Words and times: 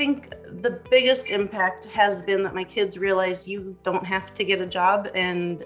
think 0.00 0.30
the 0.62 0.80
biggest 0.90 1.30
impact 1.30 1.84
has 1.84 2.22
been 2.22 2.42
that 2.42 2.54
my 2.54 2.64
kids 2.64 2.96
realize 2.96 3.46
you 3.46 3.76
don't 3.82 4.06
have 4.06 4.32
to 4.32 4.42
get 4.42 4.58
a 4.58 4.64
job 4.64 5.10
and 5.14 5.62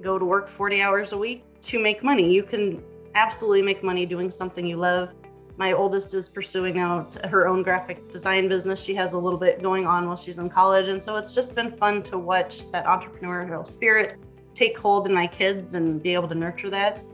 go 0.00 0.16
to 0.16 0.24
work 0.24 0.48
40 0.48 0.80
hours 0.80 1.10
a 1.10 1.18
week 1.18 1.42
to 1.62 1.80
make 1.80 2.04
money. 2.04 2.32
You 2.32 2.44
can 2.44 2.84
absolutely 3.16 3.62
make 3.62 3.82
money 3.82 4.06
doing 4.06 4.30
something 4.30 4.64
you 4.64 4.76
love. 4.76 5.08
My 5.56 5.72
oldest 5.72 6.14
is 6.14 6.28
pursuing 6.28 6.78
out 6.78 7.14
her 7.26 7.48
own 7.48 7.64
graphic 7.64 8.08
design 8.12 8.46
business. 8.46 8.80
She 8.80 8.94
has 8.94 9.12
a 9.12 9.18
little 9.18 9.40
bit 9.40 9.60
going 9.60 9.88
on 9.88 10.06
while 10.06 10.16
she's 10.16 10.38
in 10.38 10.48
college. 10.48 10.86
And 10.86 11.02
so 11.02 11.16
it's 11.16 11.34
just 11.34 11.56
been 11.56 11.76
fun 11.76 12.04
to 12.04 12.16
watch 12.16 12.70
that 12.70 12.84
entrepreneurial 12.84 13.66
spirit 13.66 14.20
take 14.54 14.78
hold 14.78 15.08
in 15.08 15.12
my 15.12 15.26
kids 15.26 15.74
and 15.74 16.00
be 16.00 16.14
able 16.14 16.28
to 16.28 16.36
nurture 16.36 16.70
that. 16.70 17.04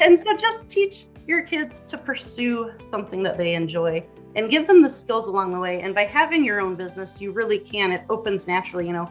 And 0.00 0.18
so 0.18 0.38
just 0.38 0.70
teach 0.70 1.04
your 1.26 1.42
kids 1.42 1.82
to 1.82 1.98
pursue 1.98 2.72
something 2.78 3.22
that 3.24 3.36
they 3.36 3.54
enjoy 3.54 4.06
and 4.36 4.50
give 4.50 4.66
them 4.66 4.82
the 4.82 4.90
skills 4.90 5.28
along 5.28 5.50
the 5.50 5.58
way. 5.58 5.80
And 5.80 5.94
by 5.94 6.04
having 6.04 6.44
your 6.44 6.60
own 6.60 6.76
business, 6.76 7.22
you 7.22 7.32
really 7.32 7.58
can. 7.58 7.90
It 7.90 8.04
opens 8.10 8.46
naturally, 8.46 8.86
you 8.86 8.92
know. 8.92 9.10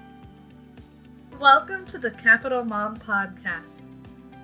Welcome 1.39 1.83
to 1.87 1.97
the 1.97 2.11
Capital 2.11 2.63
Mom 2.63 2.95
Podcast. 2.97 3.97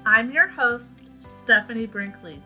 I'm 0.08 0.32
your 0.32 0.48
host, 0.48 1.12
Stephanie 1.20 1.86
Brinkley. 1.86 2.42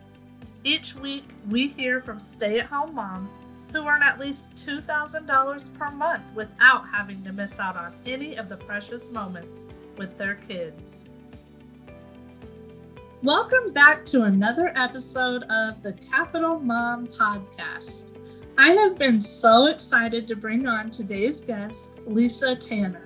Each 0.65 0.93
week, 0.95 1.23
we 1.49 1.69
hear 1.69 2.01
from 2.01 2.19
stay 2.19 2.59
at 2.59 2.65
home 2.65 2.93
moms 2.93 3.39
who 3.71 3.87
earn 3.87 4.03
at 4.03 4.19
least 4.19 4.55
$2,000 4.55 5.77
per 5.77 5.91
month 5.91 6.23
without 6.35 6.87
having 6.89 7.23
to 7.23 7.31
miss 7.31 7.59
out 7.59 7.77
on 7.77 7.93
any 8.05 8.35
of 8.35 8.49
the 8.49 8.57
precious 8.57 9.09
moments 9.11 9.67
with 9.97 10.17
their 10.17 10.35
kids. 10.35 11.07
Welcome 13.23 13.71
back 13.71 14.05
to 14.07 14.23
another 14.23 14.73
episode 14.75 15.43
of 15.43 15.81
the 15.81 15.93
Capital 15.93 16.59
Mom 16.59 17.07
Podcast. 17.07 18.11
I 18.57 18.69
have 18.69 18.97
been 18.97 19.19
so 19.19 19.65
excited 19.65 20.29
to 20.29 20.35
bring 20.35 20.65
on 20.65 20.89
today's 20.89 21.41
guest, 21.41 21.99
Lisa 22.07 22.55
Tanner. 22.55 23.05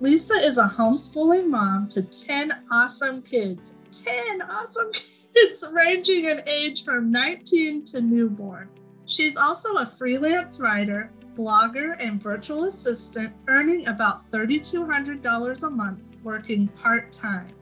Lisa 0.00 0.34
is 0.34 0.58
a 0.58 0.64
homeschooling 0.64 1.48
mom 1.48 1.88
to 1.90 2.02
10 2.02 2.52
awesome 2.72 3.22
kids. 3.22 3.74
10 3.92 4.42
awesome 4.42 4.90
kids 5.34 5.64
ranging 5.72 6.24
in 6.24 6.42
age 6.48 6.84
from 6.84 7.12
19 7.12 7.84
to 7.84 8.00
newborn. 8.00 8.68
She's 9.06 9.36
also 9.36 9.76
a 9.76 9.86
freelance 9.86 10.58
writer, 10.58 11.12
blogger, 11.36 11.96
and 12.00 12.20
virtual 12.20 12.64
assistant, 12.64 13.32
earning 13.46 13.86
about 13.86 14.28
$3,200 14.32 15.62
a 15.62 15.70
month 15.70 16.00
working 16.24 16.66
part 16.66 17.12
time. 17.12 17.52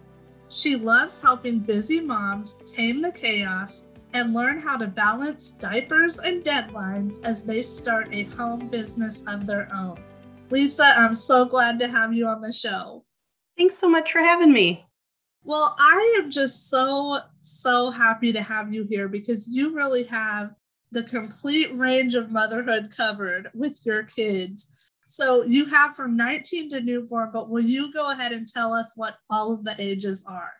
She 0.48 0.74
loves 0.76 1.20
helping 1.20 1.58
busy 1.58 2.00
moms 2.00 2.54
tame 2.64 3.02
the 3.02 3.12
chaos 3.12 3.90
and 4.16 4.32
learn 4.32 4.58
how 4.58 4.78
to 4.78 4.86
balance 4.86 5.50
diapers 5.50 6.18
and 6.18 6.42
deadlines 6.42 7.22
as 7.22 7.42
they 7.42 7.60
start 7.60 8.08
a 8.12 8.22
home 8.22 8.66
business 8.68 9.22
of 9.26 9.46
their 9.46 9.68
own. 9.74 10.02
Lisa, 10.48 10.94
I'm 10.96 11.14
so 11.14 11.44
glad 11.44 11.78
to 11.80 11.88
have 11.88 12.14
you 12.14 12.26
on 12.26 12.40
the 12.40 12.50
show. 12.50 13.04
Thanks 13.58 13.76
so 13.76 13.90
much 13.90 14.10
for 14.10 14.20
having 14.20 14.54
me. 14.54 14.86
Well, 15.44 15.76
I 15.78 16.18
am 16.18 16.30
just 16.30 16.70
so, 16.70 17.18
so 17.40 17.90
happy 17.90 18.32
to 18.32 18.42
have 18.42 18.72
you 18.72 18.84
here 18.84 19.06
because 19.06 19.48
you 19.48 19.74
really 19.74 20.04
have 20.04 20.54
the 20.92 21.02
complete 21.02 21.76
range 21.76 22.14
of 22.14 22.30
motherhood 22.30 22.94
covered 22.96 23.50
with 23.52 23.84
your 23.84 24.04
kids. 24.04 24.88
So 25.04 25.42
you 25.42 25.66
have 25.66 25.94
from 25.94 26.16
19 26.16 26.70
to 26.70 26.80
newborn, 26.80 27.32
but 27.34 27.50
will 27.50 27.64
you 27.64 27.92
go 27.92 28.10
ahead 28.10 28.32
and 28.32 28.48
tell 28.48 28.72
us 28.72 28.94
what 28.96 29.18
all 29.28 29.52
of 29.52 29.62
the 29.62 29.74
ages 29.78 30.24
are? 30.26 30.52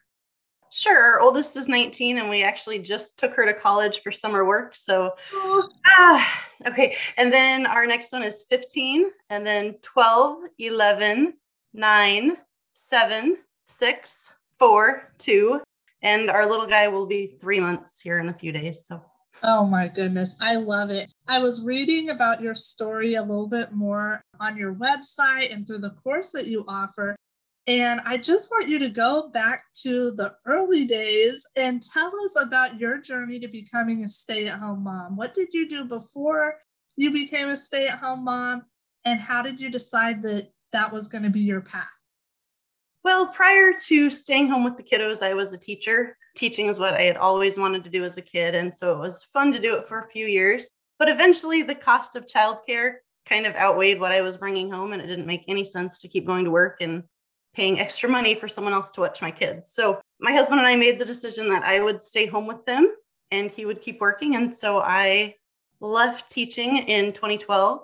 Sure. 0.77 1.03
Our 1.03 1.21
oldest 1.21 1.57
is 1.57 1.71
19, 1.71 2.19
and 2.19 2.29
we 2.29 2.43
actually 2.43 2.79
just 2.79 3.19
took 3.19 3.33
her 3.33 3.47
to 3.47 3.55
college 3.55 4.03
for 4.03 4.13
summer 4.13 4.45
work. 4.45 4.77
So, 4.77 5.13
oh. 5.33 5.69
ah, 5.87 6.45
okay. 6.67 6.95
And 7.17 7.33
then 7.33 7.65
our 7.65 7.87
next 7.87 8.13
one 8.13 8.23
is 8.23 8.45
15, 8.51 9.07
and 9.31 9.47
then 9.47 9.77
12, 9.81 10.43
11, 10.59 11.33
9, 11.73 12.37
7, 12.75 13.37
6, 13.69 14.33
4, 14.59 15.13
2. 15.17 15.61
And 16.03 16.29
our 16.29 16.47
little 16.47 16.67
guy 16.67 16.89
will 16.89 17.07
be 17.07 17.39
three 17.41 17.59
months 17.59 18.03
here 18.03 18.19
in 18.19 18.29
a 18.29 18.35
few 18.35 18.53
days. 18.53 18.85
So, 18.85 19.03
oh 19.43 19.65
my 19.65 19.89
goodness. 19.89 20.37
I 20.43 20.57
love 20.57 20.91
it. 20.91 21.11
I 21.27 21.39
was 21.39 21.65
reading 21.65 22.11
about 22.11 22.43
your 22.43 22.55
story 22.55 23.15
a 23.15 23.23
little 23.23 23.49
bit 23.49 23.73
more 23.73 24.23
on 24.39 24.59
your 24.59 24.75
website 24.75 25.55
and 25.55 25.67
through 25.67 25.79
the 25.79 25.97
course 26.05 26.33
that 26.33 26.49
you 26.49 26.67
offer. 26.69 27.17
And 27.69 28.01
I 28.05 28.17
just 28.17 28.51
want 28.51 28.69
you 28.69 28.79
to 28.79 28.89
go 28.89 29.29
back 29.29 29.65
to 29.83 30.13
the 30.13 30.35
early 30.47 30.85
days 30.87 31.45
and 31.57 31.83
tell 31.83 32.13
us 32.25 32.37
about 32.41 32.79
your 32.79 32.99
journey 32.99 33.41
to 33.41 33.49
becoming 33.49 34.05
a 34.05 34.09
stay 34.09 34.47
at 34.47 34.61
home 34.61 34.85
mom. 34.85 35.17
What 35.17 35.35
did 35.35 35.49
you 35.53 35.69
do 35.69 35.85
before 35.85 36.55
you 36.97 37.11
became 37.11 37.49
a 37.49 37.57
stay 37.57 37.89
at 37.89 37.99
home 37.99 38.25
mom? 38.25 38.63
And 39.05 39.19
how 39.19 39.43
did 39.43 39.59
you 39.59 39.69
decide 39.69 40.23
that 40.23 40.49
that 40.73 40.93
was 40.93 41.09
going 41.09 41.25
to 41.25 41.31
be 41.31 41.41
your 41.41 41.61
path? 41.61 41.89
Well, 43.03 43.27
prior 43.29 43.73
to 43.87 44.11
staying 44.11 44.49
home 44.49 44.63
with 44.63 44.77
the 44.77 44.83
kiddos, 44.83 45.23
I 45.23 45.35
was 45.35 45.53
a 45.53 45.59
teacher. 45.59 46.17
Teaching 46.37 46.67
is 46.67 46.79
what 46.79 46.95
I 46.95 47.03
had 47.03 47.17
always 47.17 47.59
wanted 47.59 47.83
to 47.85 47.91
do 47.91 48.05
as 48.05 48.17
a 48.17 48.23
kid. 48.23 48.55
And 48.55 48.77
so 48.77 48.93
it 48.93 48.99
was 48.99 49.25
fun 49.33 49.53
to 49.53 49.61
do 49.61 49.75
it 49.77 49.89
for 49.89 50.01
a 50.01 50.09
few 50.09 50.27
years. 50.27 50.71
But 51.01 51.09
eventually, 51.09 51.63
the 51.63 51.75
cost 51.75 52.15
of 52.15 52.27
childcare 52.27 52.95
kind 53.29 53.45
of 53.45 53.55
outweighed 53.57 54.01
what 54.01 54.13
I 54.13 54.23
was 54.23 54.37
bringing 54.37 54.71
home, 54.71 54.93
and 54.93 55.03
it 55.03 55.07
didn't 55.07 55.27
make 55.27 55.45
any 55.49 55.65
sense 55.65 56.01
to 56.01 56.09
keep 56.09 56.27
going 56.27 56.45
to 56.45 56.51
work 56.51 56.79
and 56.81 57.03
paying 57.57 57.81
extra 57.81 58.09
money 58.09 58.35
for 58.35 58.49
someone 58.49 58.75
else 58.75 58.91
to 58.91 59.01
watch 59.01 59.23
my 59.23 59.31
kids. 59.31 59.73
So 59.73 59.99
my 60.21 60.33
husband 60.33 60.61
and 60.61 60.69
I 60.69 60.77
made 60.77 60.99
the 60.99 61.07
decision 61.07 61.49
that 61.49 61.63
I 61.63 61.81
would 61.81 62.03
stay 62.03 62.27
home 62.27 62.47
with 62.47 62.67
them 62.67 62.95
and 63.31 63.51
he 63.51 63.65
would 63.65 63.81
keep 63.81 63.99
working. 63.99 64.37
And 64.37 64.55
so 64.55 64.81
I 64.81 65.35
left 65.81 66.31
teaching 66.31 66.77
in 66.77 67.15
2012 67.15 67.81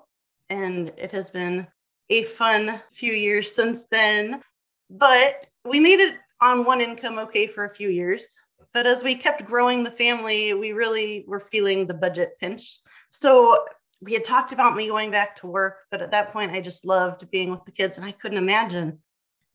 and 0.50 0.92
it 0.98 1.10
has 1.12 1.30
been 1.30 1.66
a 2.10 2.24
fun 2.24 2.82
few 2.92 3.14
years 3.14 3.54
since 3.54 3.86
then. 3.90 4.42
But 4.90 5.48
we 5.64 5.80
made 5.80 6.00
it 6.00 6.16
on 6.42 6.66
one 6.66 6.82
income 6.82 7.18
okay 7.20 7.46
for 7.46 7.64
a 7.64 7.74
few 7.74 7.88
years. 7.88 8.28
But 8.74 8.86
as 8.86 9.02
we 9.02 9.14
kept 9.14 9.46
growing 9.46 9.82
the 9.82 9.90
family, 9.90 10.52
we 10.52 10.72
really 10.72 11.24
were 11.26 11.40
feeling 11.40 11.86
the 11.86 11.94
budget 11.94 12.32
pinch. 12.38 12.78
So 13.10 13.64
we 14.02 14.12
had 14.12 14.24
talked 14.24 14.52
about 14.52 14.76
me 14.76 14.88
going 14.88 15.10
back 15.10 15.36
to 15.36 15.46
work, 15.46 15.78
but 15.90 16.02
at 16.02 16.10
that 16.10 16.32
point, 16.32 16.52
I 16.52 16.60
just 16.60 16.84
loved 16.84 17.30
being 17.30 17.50
with 17.50 17.64
the 17.64 17.72
kids 17.72 17.96
and 17.96 18.04
I 18.04 18.12
couldn't 18.12 18.38
imagine 18.38 18.98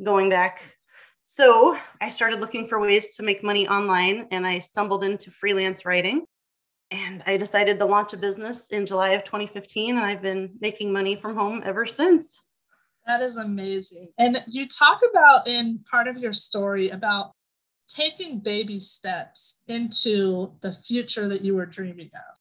going 0.03 0.29
back. 0.29 0.61
So 1.23 1.77
I 1.99 2.09
started 2.09 2.39
looking 2.39 2.67
for 2.67 2.79
ways 2.79 3.15
to 3.17 3.23
make 3.23 3.43
money 3.43 3.67
online 3.67 4.27
and 4.31 4.45
I 4.47 4.59
stumbled 4.59 5.03
into 5.03 5.31
freelance 5.31 5.85
writing. 5.85 6.25
And 6.89 7.21
I 7.25 7.35
decided 7.35 7.79
to 7.79 7.85
launch 7.85 8.13
a 8.13 8.17
business 8.17 8.69
in 8.69 8.85
July 8.85 9.09
of 9.09 9.25
2015, 9.25 9.97
and 9.97 10.05
I've 10.05 10.21
been 10.21 10.51
making 10.61 10.93
money 10.93 11.17
from 11.17 11.35
home 11.35 11.61
ever 11.65 11.85
since. 11.85 12.41
That 13.05 13.21
is 13.21 13.35
amazing. 13.35 14.09
And 14.17 14.41
you 14.47 14.69
talk 14.69 15.01
about 15.09 15.47
in 15.47 15.79
part 15.89 16.07
of 16.07 16.17
your 16.17 16.31
story 16.31 16.89
about 16.89 17.33
taking 17.89 18.39
baby 18.39 18.79
steps 18.79 19.63
into 19.67 20.53
the 20.61 20.71
future 20.71 21.27
that 21.27 21.41
you 21.41 21.55
were 21.55 21.65
dreaming 21.65 22.11
of. 22.13 22.37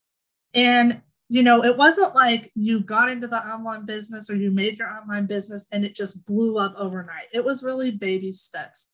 And 0.54 1.02
you 1.28 1.42
know, 1.42 1.64
it 1.64 1.76
wasn't 1.76 2.14
like 2.14 2.52
you 2.54 2.80
got 2.80 3.08
into 3.08 3.26
the 3.26 3.44
online 3.44 3.84
business 3.84 4.30
or 4.30 4.36
you 4.36 4.50
made 4.50 4.78
your 4.78 4.90
online 4.90 5.26
business 5.26 5.66
and 5.72 5.84
it 5.84 5.94
just 5.94 6.24
blew 6.24 6.58
up 6.58 6.74
overnight. 6.76 7.26
It 7.32 7.44
was 7.44 7.64
really 7.64 7.90
baby 7.90 8.32
steps. 8.32 8.86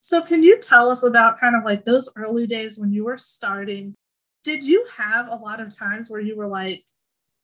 So, 0.00 0.22
can 0.22 0.42
you 0.42 0.58
tell 0.60 0.90
us 0.90 1.02
about 1.02 1.40
kind 1.40 1.56
of 1.56 1.64
like 1.64 1.84
those 1.84 2.12
early 2.16 2.46
days 2.46 2.78
when 2.78 2.92
you 2.92 3.04
were 3.04 3.16
starting? 3.16 3.94
Did 4.44 4.62
you 4.62 4.86
have 4.96 5.28
a 5.28 5.34
lot 5.34 5.60
of 5.60 5.76
times 5.76 6.08
where 6.08 6.20
you 6.20 6.36
were 6.36 6.46
like, 6.46 6.84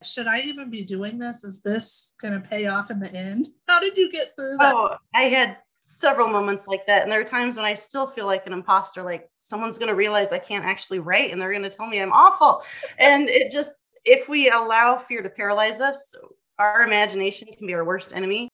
should 0.02 0.26
I 0.26 0.40
even 0.40 0.70
be 0.70 0.84
doing 0.84 1.18
this? 1.18 1.42
Is 1.42 1.62
this 1.62 2.14
going 2.20 2.34
to 2.34 2.46
pay 2.46 2.66
off 2.66 2.90
in 2.90 3.00
the 3.00 3.12
end? 3.12 3.48
How 3.66 3.80
did 3.80 3.96
you 3.96 4.10
get 4.12 4.28
through 4.36 4.58
that? 4.58 4.74
Oh, 4.74 4.96
I 5.14 5.22
had 5.22 5.56
several 5.80 6.28
moments 6.28 6.66
like 6.66 6.86
that. 6.86 7.02
And 7.02 7.10
there 7.10 7.20
are 7.20 7.24
times 7.24 7.56
when 7.56 7.64
I 7.64 7.74
still 7.74 8.06
feel 8.06 8.26
like 8.26 8.46
an 8.46 8.52
imposter, 8.52 9.02
like 9.02 9.28
someone's 9.40 9.78
going 9.78 9.88
to 9.88 9.94
realize 9.94 10.32
I 10.32 10.38
can't 10.38 10.64
actually 10.64 10.98
write 10.98 11.32
and 11.32 11.40
they're 11.40 11.50
going 11.50 11.62
to 11.62 11.70
tell 11.70 11.86
me 11.86 12.00
I'm 12.00 12.12
awful. 12.12 12.62
And 12.98 13.28
it 13.28 13.52
just, 13.52 13.72
if 14.04 14.28
we 14.28 14.50
allow 14.50 14.98
fear 14.98 15.22
to 15.22 15.28
paralyze 15.28 15.80
us, 15.80 16.14
our 16.58 16.82
imagination 16.84 17.48
can 17.56 17.66
be 17.66 17.74
our 17.74 17.84
worst 17.84 18.14
enemy. 18.14 18.48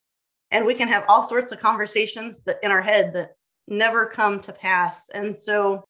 And 0.51 0.67
we 0.67 0.75
can 0.75 0.89
have 0.89 1.05
all 1.09 1.23
sorts 1.23 1.53
of 1.53 1.61
conversations 1.61 2.43
that 2.43 2.59
in 2.63 2.71
our 2.71 2.83
head 2.83 3.13
that 3.13 3.37
never 3.69 4.07
come 4.07 4.41
to 4.41 4.53
pass. 4.53 5.09
And 5.15 5.37
so 5.37 5.85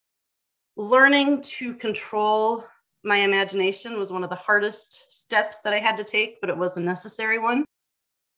learning 0.77 1.41
to 1.43 1.75
control 1.75 2.67
my 3.03 3.17
imagination 3.19 3.99
was 3.99 4.13
one 4.13 4.23
of 4.23 4.31
the 4.31 4.37
hardest 4.37 5.07
steps 5.13 5.61
that 5.61 5.73
I 5.73 5.79
had 5.79 5.97
to 5.97 6.05
take, 6.05 6.41
but 6.41 6.51
it 6.51 6.57
was 6.57 6.77
a 6.77 6.81
necessary 6.81 7.39
one 7.39 7.65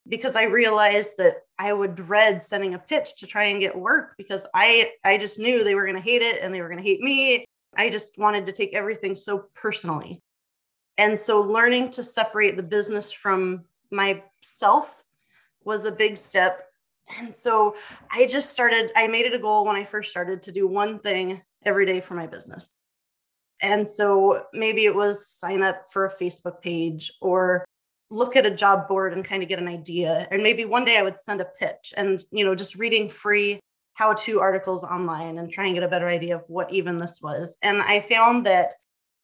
because 0.09 0.37
I 0.37 0.45
realized 0.45 1.15
that 1.19 1.43
I 1.59 1.73
would 1.73 1.95
dread 1.95 2.43
sending 2.43 2.75
a 2.75 2.79
pitch 2.79 3.17
to 3.17 3.27
try 3.27 3.45
and 3.45 3.61
get 3.61 3.77
work 3.77 4.15
because 4.19 4.47
I 4.55 4.93
I 5.05 5.19
just 5.19 5.39
knew 5.39 5.63
they 5.63 5.75
were 5.75 5.87
going 5.87 5.97
to 5.97 6.03
hate 6.03 6.23
it 6.23 6.43
and 6.43 6.53
they 6.53 6.61
were 6.61 6.69
going 6.69 6.83
to 6.83 6.89
hate 6.89 7.01
me. 7.01 7.45
I 7.77 7.89
just 7.89 8.19
wanted 8.19 8.47
to 8.47 8.53
take 8.53 8.75
everything 8.75 9.17
so 9.17 9.47
personally. 9.55 10.21
And 10.99 11.19
so 11.19 11.41
learning 11.41 11.91
to 11.91 12.03
separate 12.03 12.57
the 12.57 12.63
business 12.63 13.13
from 13.13 13.65
myself 13.91 15.03
was 15.65 15.85
a 15.85 15.93
big 15.93 16.17
step. 16.17 16.67
And 17.19 17.35
so 17.35 17.77
I 18.11 18.27
just 18.27 18.51
started, 18.51 18.91
I 18.97 19.07
made 19.07 19.27
it 19.27 19.35
a 19.35 19.39
goal 19.39 19.65
when 19.65 19.77
I 19.77 19.85
first 19.85 20.11
started 20.11 20.43
to 20.43 20.53
do 20.53 20.67
one 20.67 20.99
thing 20.99 21.43
every 21.65 21.87
day 21.87 22.01
for 22.01 22.15
my 22.15 22.27
business. 22.27 22.73
And 23.61 23.89
so 23.89 24.45
maybe 24.53 24.85
it 24.85 24.95
was 24.95 25.29
sign 25.29 25.63
up 25.63 25.93
for 25.93 26.07
a 26.07 26.15
Facebook 26.15 26.61
page 26.61 27.13
or 27.21 27.65
look 28.11 28.37
at 28.37 28.45
a 28.45 28.51
job 28.51 28.89
board 28.89 29.13
and 29.13 29.25
kind 29.25 29.43
of 29.43 29.49
get 29.49 29.59
an 29.59 29.69
idea. 29.69 30.27
And 30.31 30.43
maybe 30.43 30.65
one 30.65 30.85
day 30.85 30.99
I 30.99 31.03
would 31.03 31.19
send 31.19 31.41
a 31.41 31.47
pitch 31.47 31.95
and, 31.97 32.23
you 32.31 32.45
know, 32.45 32.55
just 32.55 32.77
reading 32.77 33.09
free 33.09 33.61
how 33.95 34.15
to 34.15 34.41
articles 34.41 34.85
online 34.85 35.39
and 35.39 35.51
try 35.51 35.67
and 35.67 35.75
get 35.75 35.83
a 35.83 35.89
better 35.89 36.09
idea 36.09 36.37
of 36.37 36.43
what 36.49 36.73
even 36.73 36.99
this 36.99 37.21
was. 37.23 37.57
And 37.63 37.81
I 37.81 38.01
found 38.01 38.47
that 38.47 38.75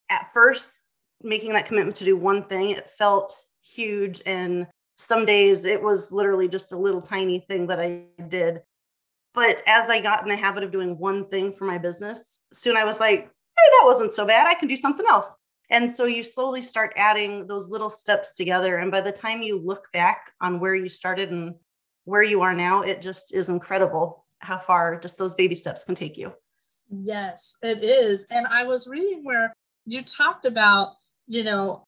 at 0.08 0.30
first, 0.32 0.78
making 1.22 1.52
that 1.52 1.66
commitment 1.66 1.96
to 1.96 2.04
do 2.04 2.16
one 2.16 2.44
thing, 2.44 2.70
it 2.70 2.90
felt 2.90 3.36
huge. 3.62 4.22
And 4.26 4.66
some 4.96 5.24
days 5.26 5.64
it 5.64 5.82
was 5.82 6.12
literally 6.12 6.48
just 6.48 6.72
a 6.72 6.78
little 6.78 7.02
tiny 7.02 7.40
thing 7.40 7.66
that 7.68 7.80
I 7.80 8.02
did. 8.28 8.62
But 9.34 9.62
as 9.66 9.88
I 9.90 10.00
got 10.00 10.22
in 10.22 10.28
the 10.28 10.36
habit 10.36 10.64
of 10.64 10.72
doing 10.72 10.98
one 10.98 11.28
thing 11.28 11.52
for 11.52 11.64
my 11.64 11.78
business, 11.78 12.40
soon 12.52 12.76
I 12.76 12.84
was 12.84 12.98
like, 12.98 13.20
hey, 13.20 13.70
that 13.70 13.84
wasn't 13.84 14.12
so 14.12 14.26
bad. 14.26 14.46
I 14.46 14.54
can 14.54 14.68
do 14.68 14.76
something 14.76 15.06
else. 15.08 15.34
And 15.70 15.92
so 15.92 16.06
you 16.06 16.22
slowly 16.22 16.62
start 16.62 16.94
adding 16.96 17.46
those 17.46 17.68
little 17.68 17.90
steps 17.90 18.34
together. 18.34 18.78
And 18.78 18.90
by 18.90 19.00
the 19.02 19.12
time 19.12 19.42
you 19.42 19.60
look 19.60 19.84
back 19.92 20.32
on 20.40 20.60
where 20.60 20.74
you 20.74 20.88
started 20.88 21.30
and 21.30 21.54
where 22.04 22.22
you 22.22 22.40
are 22.40 22.54
now, 22.54 22.82
it 22.82 23.02
just 23.02 23.34
is 23.34 23.50
incredible 23.50 24.24
how 24.38 24.58
far 24.58 24.98
just 24.98 25.18
those 25.18 25.34
baby 25.34 25.54
steps 25.54 25.84
can 25.84 25.94
take 25.94 26.16
you. 26.16 26.32
Yes, 26.88 27.56
it 27.62 27.84
is. 27.84 28.26
And 28.30 28.46
I 28.46 28.64
was 28.64 28.88
reading 28.88 29.24
where 29.24 29.52
you 29.84 30.02
talked 30.02 30.46
about, 30.46 30.92
you 31.28 31.44
know, 31.44 31.84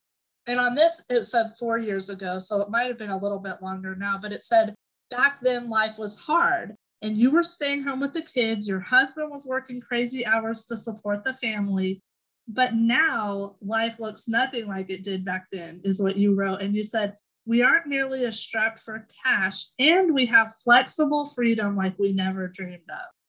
and 0.47 0.61
on 0.61 0.75
this 0.75 1.03
it 1.09 1.25
said 1.25 1.55
four 1.59 1.79
years 1.79 2.11
ago, 2.11 2.39
so 2.39 2.61
it 2.61 2.71
might 2.71 2.87
have 2.87 2.99
been 2.99 3.11
a 3.11 3.19
little 3.19 3.39
bit 3.39 3.63
longer 3.63 3.97
now, 3.97 4.19
but 4.21 4.33
it 4.33 4.45
said 4.45 4.75
back 5.11 5.41
then 5.43 5.69
life 5.69 5.99
was 5.99 6.19
hard 6.19 6.77
and 7.03 7.17
you 7.17 7.31
were 7.31 7.43
staying 7.43 7.83
home 7.83 8.01
with 8.01 8.13
the 8.13 8.23
kids, 8.23 8.69
your 8.69 8.81
husband 8.81 9.31
was 9.31 9.47
working 9.47 9.81
crazy 9.81 10.27
hours 10.27 10.65
to 10.67 10.77
support 10.77 11.25
the 11.25 11.35
family. 11.35 12.03
But 12.47 12.75
now 12.75 13.57
life 13.63 13.99
looks 13.99 14.29
nothing 14.29 14.67
like 14.67 14.91
it 14.91 15.05
did 15.05 15.25
back 15.25 15.47
then, 15.53 15.81
is 15.85 16.03
what 16.03 16.17
you 16.17 16.35
wrote. 16.35 16.61
And 16.61 16.75
you 16.75 16.85
said, 16.85 17.17
we 17.47 17.63
aren't 17.63 17.87
nearly 17.87 18.25
as 18.27 18.39
strapped 18.39 18.81
for 18.81 19.07
cash 19.25 19.65
and 19.79 20.13
we 20.13 20.27
have 20.27 20.55
flexible 20.63 21.27
freedom 21.27 21.77
like 21.77 21.99
we 21.99 22.13
never 22.13 22.49
dreamed 22.49 22.91
of. 22.91 23.20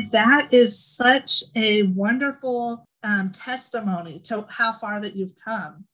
That 0.00 0.52
is 0.52 0.78
such 0.78 1.42
a 1.54 1.84
wonderful 1.84 2.84
um, 3.02 3.30
testimony 3.32 4.18
to 4.20 4.46
how 4.48 4.72
far 4.72 5.00
that 5.00 5.14
you've 5.14 5.34
come. 5.42 5.84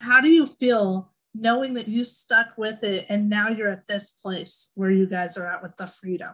How 0.00 0.20
do 0.20 0.28
you 0.28 0.46
feel 0.46 1.12
knowing 1.34 1.74
that 1.74 1.88
you 1.88 2.04
stuck 2.04 2.48
with 2.56 2.82
it 2.82 3.06
and 3.08 3.28
now 3.28 3.48
you're 3.48 3.70
at 3.70 3.86
this 3.86 4.12
place 4.12 4.72
where 4.74 4.90
you 4.90 5.06
guys 5.06 5.36
are 5.36 5.46
at 5.46 5.62
with 5.62 5.76
the 5.76 5.86
freedom? 5.86 6.32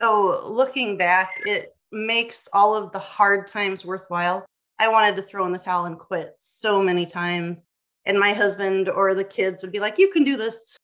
Oh, 0.00 0.50
looking 0.50 0.96
back, 0.96 1.32
it 1.44 1.76
makes 1.92 2.48
all 2.52 2.74
of 2.74 2.92
the 2.92 2.98
hard 2.98 3.46
times 3.46 3.84
worthwhile. 3.84 4.46
I 4.78 4.88
wanted 4.88 5.16
to 5.16 5.22
throw 5.22 5.44
in 5.46 5.52
the 5.52 5.58
towel 5.58 5.84
and 5.84 5.98
quit 5.98 6.34
so 6.38 6.82
many 6.82 7.04
times 7.04 7.66
and 8.06 8.18
my 8.18 8.32
husband 8.32 8.88
or 8.88 9.14
the 9.14 9.24
kids 9.24 9.62
would 9.62 9.72
be 9.72 9.80
like 9.80 9.98
you 9.98 10.10
can 10.10 10.24
do 10.24 10.36
this 10.36 10.76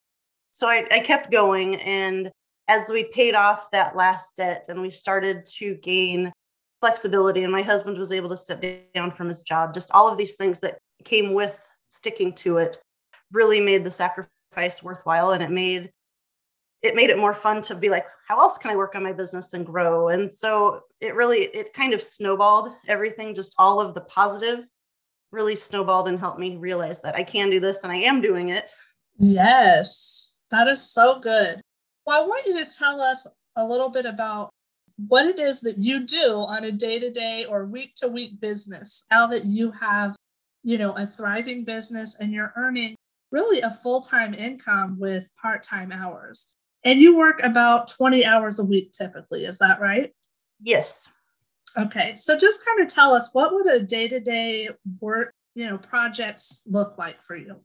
so 0.52 0.68
I, 0.68 0.84
I, 0.90 1.00
kept 1.00 1.30
going 1.30 1.76
and 1.76 2.30
as 2.68 2.88
we 2.88 3.04
paid 3.04 3.34
off 3.34 3.70
that 3.70 3.96
last 3.96 4.36
debt 4.36 4.66
and 4.68 4.80
we 4.80 4.90
started 4.90 5.44
to 5.44 5.74
gain 5.76 6.32
flexibility 6.80 7.42
and 7.42 7.52
my 7.52 7.62
husband 7.62 7.98
was 7.98 8.12
able 8.12 8.28
to 8.28 8.36
step 8.36 8.62
down 8.94 9.10
from 9.10 9.28
his 9.28 9.42
job 9.42 9.72
just 9.72 9.92
all 9.92 10.08
of 10.08 10.18
these 10.18 10.36
things 10.36 10.60
that 10.60 10.78
came 11.04 11.32
with 11.32 11.58
sticking 11.90 12.32
to 12.32 12.58
it 12.58 12.78
really 13.32 13.60
made 13.60 13.84
the 13.84 13.90
sacrifice 13.90 14.82
worthwhile 14.82 15.30
and 15.30 15.42
it 15.42 15.50
made 15.50 15.90
it 16.82 16.94
made 16.94 17.10
it 17.10 17.18
more 17.18 17.34
fun 17.34 17.60
to 17.60 17.74
be 17.74 17.88
like 17.88 18.04
how 18.28 18.38
else 18.38 18.58
can 18.58 18.70
i 18.70 18.76
work 18.76 18.94
on 18.94 19.02
my 19.02 19.12
business 19.12 19.54
and 19.54 19.64
grow 19.64 20.08
and 20.08 20.32
so 20.32 20.80
it 21.00 21.14
really 21.14 21.44
it 21.54 21.72
kind 21.72 21.94
of 21.94 22.02
snowballed 22.02 22.70
everything 22.86 23.34
just 23.34 23.54
all 23.58 23.80
of 23.80 23.94
the 23.94 24.02
positive 24.02 24.66
really 25.36 25.56
snowballed 25.56 26.08
and 26.08 26.18
helped 26.18 26.38
me 26.38 26.56
realize 26.56 27.02
that 27.02 27.14
I 27.14 27.22
can 27.22 27.50
do 27.50 27.60
this 27.60 27.82
and 27.82 27.92
I 27.92 27.96
am 27.96 28.20
doing 28.20 28.50
it. 28.50 28.70
Yes, 29.18 30.36
that 30.50 30.68
is 30.68 30.82
so 30.82 31.20
good. 31.20 31.60
Well, 32.06 32.22
I 32.22 32.26
want 32.26 32.46
you 32.46 32.64
to 32.64 32.70
tell 32.70 33.00
us 33.00 33.26
a 33.56 33.64
little 33.64 33.88
bit 33.88 34.06
about 34.06 34.50
what 35.08 35.26
it 35.26 35.40
is 35.40 35.60
that 35.62 35.76
you 35.76 36.06
do 36.06 36.44
on 36.48 36.64
a 36.64 36.72
day 36.72 37.00
to 37.00 37.12
day 37.12 37.46
or 37.48 37.66
week 37.66 37.94
to 37.96 38.08
week 38.08 38.40
business 38.40 39.06
now 39.10 39.26
that 39.26 39.44
you 39.44 39.72
have, 39.72 40.14
you 40.62 40.78
know, 40.78 40.92
a 40.92 41.06
thriving 41.06 41.64
business 41.64 42.18
and 42.20 42.32
you're 42.32 42.52
earning 42.56 42.94
really 43.32 43.60
a 43.60 43.70
full 43.70 44.00
time 44.00 44.34
income 44.34 44.96
with 45.00 45.28
part 45.40 45.64
time 45.64 45.90
hours. 45.90 46.54
And 46.84 47.00
you 47.00 47.16
work 47.16 47.40
about 47.42 47.88
20 47.88 48.24
hours 48.24 48.60
a 48.60 48.64
week 48.64 48.92
typically, 48.92 49.40
is 49.40 49.58
that 49.58 49.80
right? 49.80 50.12
Yes. 50.62 51.08
Okay, 51.76 52.14
so 52.16 52.38
just 52.38 52.64
kind 52.64 52.80
of 52.80 52.88
tell 52.88 53.12
us 53.12 53.34
what 53.34 53.52
would 53.52 53.66
a 53.66 53.84
day-to-day 53.84 54.68
work, 55.00 55.34
you 55.56 55.68
know, 55.68 55.76
projects 55.76 56.62
look 56.66 56.96
like 56.96 57.16
for 57.26 57.34
you? 57.34 57.56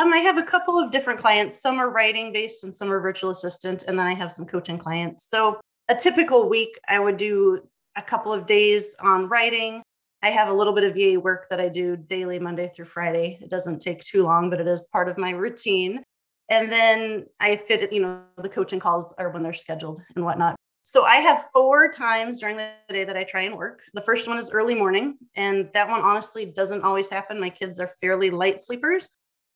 Um, 0.00 0.14
I 0.14 0.18
have 0.18 0.38
a 0.38 0.42
couple 0.42 0.78
of 0.78 0.90
different 0.90 1.20
clients. 1.20 1.60
Some 1.60 1.78
are 1.78 1.90
writing 1.90 2.32
based 2.32 2.64
and 2.64 2.74
some 2.74 2.90
are 2.90 3.00
virtual 3.00 3.28
assistant, 3.32 3.82
and 3.86 3.98
then 3.98 4.06
I 4.06 4.14
have 4.14 4.32
some 4.32 4.46
coaching 4.46 4.78
clients. 4.78 5.28
So 5.28 5.60
a 5.88 5.94
typical 5.94 6.48
week, 6.48 6.80
I 6.88 6.98
would 6.98 7.18
do 7.18 7.68
a 7.96 8.00
couple 8.00 8.32
of 8.32 8.46
days 8.46 8.96
on 9.02 9.28
writing. 9.28 9.82
I 10.22 10.30
have 10.30 10.48
a 10.48 10.54
little 10.54 10.72
bit 10.72 10.84
of 10.84 10.94
VA 10.94 11.20
work 11.20 11.50
that 11.50 11.60
I 11.60 11.68
do 11.68 11.98
daily, 11.98 12.38
Monday 12.38 12.72
through 12.74 12.86
Friday. 12.86 13.38
It 13.42 13.50
doesn't 13.50 13.80
take 13.80 14.00
too 14.00 14.22
long, 14.22 14.48
but 14.48 14.58
it 14.58 14.66
is 14.66 14.86
part 14.90 15.10
of 15.10 15.18
my 15.18 15.32
routine. 15.32 16.02
And 16.48 16.72
then 16.72 17.26
I 17.38 17.56
fit 17.56 17.82
it, 17.82 17.92
you 17.92 18.00
know, 18.00 18.22
the 18.38 18.48
coaching 18.48 18.80
calls 18.80 19.12
are 19.18 19.28
when 19.28 19.42
they're 19.42 19.52
scheduled 19.52 20.00
and 20.16 20.24
whatnot. 20.24 20.56
So 20.82 21.04
I 21.04 21.16
have 21.16 21.48
four 21.52 21.92
times 21.92 22.40
during 22.40 22.56
the 22.56 22.70
day 22.88 23.04
that 23.04 23.18
I 23.18 23.24
try 23.24 23.42
and 23.42 23.54
work. 23.54 23.82
The 23.92 24.00
first 24.00 24.26
one 24.26 24.38
is 24.38 24.50
early 24.50 24.74
morning, 24.74 25.18
and 25.34 25.68
that 25.74 25.90
one 25.90 26.00
honestly 26.00 26.46
doesn't 26.46 26.84
always 26.84 27.10
happen. 27.10 27.38
My 27.38 27.50
kids 27.50 27.78
are 27.78 27.92
fairly 28.00 28.30
light 28.30 28.62
sleepers. 28.62 29.10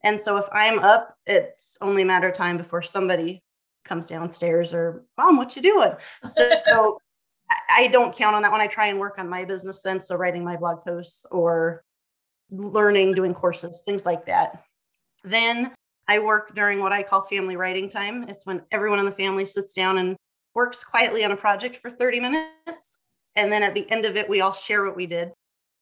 And 0.05 0.21
so 0.21 0.37
if 0.37 0.45
I'm 0.53 0.79
up, 0.79 1.17
it's 1.27 1.79
only 1.81 2.03
a 2.03 2.05
matter 2.05 2.29
of 2.29 2.35
time 2.35 2.59
before 2.59 2.83
somebody 2.83 3.43
comes 3.85 4.07
downstairs 4.07 4.75
or, 4.75 5.03
Mom, 5.19 5.39
what 5.39 5.57
you 5.57 5.63
doing? 5.63 5.93
So 6.67 7.01
I 7.71 7.89
don't 7.89 8.15
count 8.15 8.37
on 8.37 8.43
that 8.43 8.53
when 8.53 8.61
I 8.61 8.67
try 8.67 8.89
and 8.89 9.01
work 9.01 9.19
on 9.19 9.29
my 9.29 9.45
business 9.45 9.81
then. 9.83 9.99
So 10.01 10.15
writing 10.17 10.45
my 10.45 10.57
blog 10.57 10.85
posts 10.85 11.25
or 11.31 11.83
learning, 12.51 13.15
doing 13.15 13.35
courses, 13.35 13.83
things 13.85 14.05
like 14.05 14.27
that. 14.27 14.63
Then 15.25 15.73
I 16.07 16.19
work 16.19 16.55
during 16.55 16.81
what 16.81 16.93
I 16.93 17.03
call 17.03 17.23
family 17.23 17.57
writing 17.57 17.89
time. 17.89 18.29
It's 18.29 18.45
when 18.45 18.63
everyone 18.73 18.99
in 18.99 19.07
the 19.07 19.13
family 19.13 19.47
sits 19.47 19.73
down 19.73 19.97
and 19.97 20.17
works 20.55 20.85
quietly 20.85 21.25
on 21.25 21.33
a 21.33 21.37
project 21.37 21.77
for 21.77 21.91
30 21.91 22.21
minutes. 22.21 22.99
And 23.37 23.51
then 23.51 23.63
at 23.63 23.75
the 23.75 23.91
end 23.91 24.05
of 24.05 24.17
it, 24.17 24.29
we 24.29 24.43
all 24.43 24.53
share 24.53 24.85
what 24.85 24.97
we 24.97 25.07
did. 25.07 25.33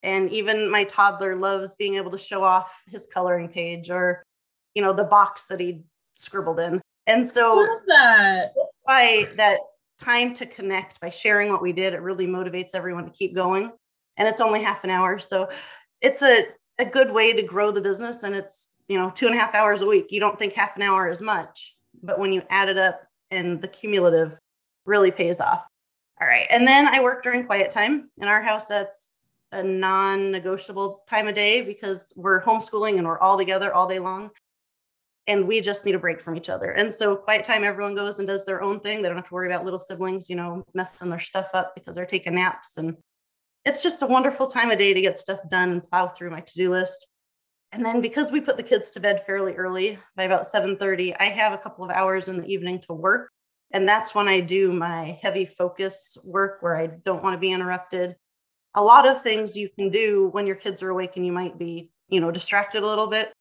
And 0.02 0.30
even 0.30 0.70
my 0.70 0.84
toddler 0.84 1.36
loves 1.36 1.76
being 1.76 1.94
able 1.94 2.10
to 2.10 2.18
show 2.18 2.42
off 2.42 2.82
his 2.88 3.06
coloring 3.06 3.48
page 3.48 3.90
or, 3.90 4.22
you 4.74 4.82
know, 4.82 4.92
the 4.92 5.04
box 5.04 5.46
that 5.46 5.60
he 5.60 5.82
scribbled 6.14 6.60
in. 6.60 6.80
And 7.06 7.28
so 7.28 7.66
that 7.88 8.48
by 8.86 9.28
that 9.36 9.60
time 10.00 10.34
to 10.34 10.46
connect 10.46 11.00
by 11.00 11.08
sharing 11.08 11.50
what 11.50 11.62
we 11.62 11.72
did, 11.72 11.94
it 11.94 12.02
really 12.02 12.26
motivates 12.26 12.70
everyone 12.74 13.04
to 13.04 13.10
keep 13.10 13.34
going. 13.34 13.70
And 14.16 14.28
it's 14.28 14.40
only 14.40 14.62
half 14.62 14.84
an 14.84 14.90
hour. 14.90 15.18
So 15.18 15.48
it's 16.00 16.22
a, 16.22 16.46
a 16.78 16.84
good 16.84 17.10
way 17.10 17.32
to 17.32 17.42
grow 17.42 17.70
the 17.70 17.80
business. 17.80 18.24
And 18.24 18.34
it's, 18.34 18.68
you 18.88 18.98
know, 18.98 19.10
two 19.10 19.26
and 19.26 19.34
a 19.34 19.38
half 19.38 19.54
hours 19.54 19.82
a 19.82 19.86
week. 19.86 20.10
You 20.10 20.20
don't 20.20 20.38
think 20.38 20.52
half 20.52 20.76
an 20.76 20.82
hour 20.82 21.08
is 21.08 21.20
much, 21.20 21.76
but 22.02 22.18
when 22.18 22.32
you 22.32 22.42
add 22.50 22.68
it 22.68 22.78
up 22.78 23.02
and 23.30 23.62
the 23.62 23.68
cumulative, 23.68 24.36
really 24.84 25.10
pays 25.10 25.40
off. 25.40 25.64
All 26.20 26.26
right. 26.26 26.46
And 26.50 26.66
then 26.66 26.88
I 26.88 27.00
work 27.00 27.22
during 27.22 27.46
quiet 27.46 27.70
time. 27.70 28.10
In 28.18 28.28
our 28.28 28.42
house, 28.42 28.66
that's 28.66 29.08
a 29.52 29.62
non 29.62 30.30
negotiable 30.30 31.04
time 31.08 31.28
of 31.28 31.34
day 31.34 31.62
because 31.62 32.12
we're 32.16 32.42
homeschooling 32.42 32.98
and 32.98 33.06
we're 33.06 33.18
all 33.18 33.38
together 33.38 33.72
all 33.72 33.86
day 33.86 33.98
long. 33.98 34.30
And 35.28 35.46
we 35.46 35.60
just 35.60 35.86
need 35.86 35.94
a 35.94 36.00
break 36.00 36.20
from 36.20 36.36
each 36.36 36.48
other. 36.48 36.72
And 36.72 36.92
so, 36.92 37.14
quiet 37.14 37.44
time, 37.44 37.62
everyone 37.62 37.94
goes 37.94 38.18
and 38.18 38.26
does 38.26 38.44
their 38.44 38.60
own 38.60 38.80
thing. 38.80 39.02
They 39.02 39.08
don't 39.08 39.16
have 39.16 39.28
to 39.28 39.34
worry 39.34 39.52
about 39.52 39.64
little 39.64 39.78
siblings, 39.78 40.28
you 40.28 40.34
know, 40.34 40.64
messing 40.74 41.10
their 41.10 41.20
stuff 41.20 41.50
up 41.54 41.74
because 41.76 41.94
they're 41.94 42.06
taking 42.06 42.34
naps. 42.34 42.76
And 42.76 42.96
it's 43.64 43.82
just 43.82 44.02
a 44.02 44.06
wonderful 44.06 44.48
time 44.48 44.72
of 44.72 44.78
day 44.78 44.92
to 44.92 45.00
get 45.00 45.20
stuff 45.20 45.38
done 45.48 45.70
and 45.70 45.88
plow 45.88 46.08
through 46.08 46.30
my 46.30 46.40
to 46.40 46.54
do 46.54 46.70
list. 46.70 47.06
And 47.70 47.84
then 47.84 48.00
because 48.00 48.32
we 48.32 48.40
put 48.40 48.56
the 48.56 48.62
kids 48.64 48.90
to 48.90 49.00
bed 49.00 49.22
fairly 49.24 49.54
early 49.54 49.98
by 50.16 50.24
about 50.24 50.50
7:30, 50.50 51.14
I 51.20 51.26
have 51.26 51.52
a 51.52 51.58
couple 51.58 51.84
of 51.84 51.90
hours 51.92 52.26
in 52.26 52.40
the 52.40 52.46
evening 52.46 52.80
to 52.80 52.92
work 52.92 53.30
and 53.72 53.88
that's 53.88 54.14
when 54.14 54.28
I 54.28 54.40
do 54.40 54.72
my 54.72 55.18
heavy 55.22 55.46
focus 55.46 56.18
work 56.24 56.58
where 56.60 56.76
I 56.76 56.88
don't 56.88 57.22
want 57.22 57.34
to 57.34 57.40
be 57.40 57.52
interrupted. 57.52 58.16
A 58.74 58.82
lot 58.82 59.06
of 59.06 59.22
things 59.22 59.56
you 59.56 59.68
can 59.68 59.90
do 59.90 60.28
when 60.32 60.46
your 60.46 60.56
kids 60.56 60.82
are 60.82 60.90
awake 60.90 61.16
and 61.16 61.26
you 61.26 61.32
might 61.32 61.58
be, 61.58 61.90
you 62.08 62.20
know, 62.20 62.30
distracted 62.30 62.82
a 62.82 62.86
little 62.86 63.06
bit. 63.06 63.32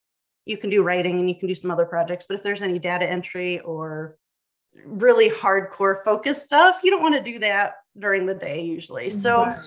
You 0.46 0.58
can 0.58 0.70
do 0.70 0.84
writing 0.84 1.20
and 1.20 1.30
you 1.30 1.36
can 1.36 1.48
do 1.48 1.56
some 1.56 1.72
other 1.72 1.86
projects. 1.86 2.26
But 2.28 2.38
if 2.38 2.44
there's 2.44 2.62
any 2.62 2.80
data 2.80 3.10
entry 3.10 3.60
or 3.60 4.18
really 4.86 5.30
hardcore 5.30 6.04
focus 6.04 6.42
stuff, 6.42 6.82
you 6.84 6.92
don't 6.92 7.02
want 7.02 7.16
to 7.16 7.32
do 7.32 7.40
that 7.40 7.76
during 7.98 8.26
the 8.26 8.34
day 8.34 8.62
usually. 8.64 9.10
So 9.10 9.46
right. 9.46 9.60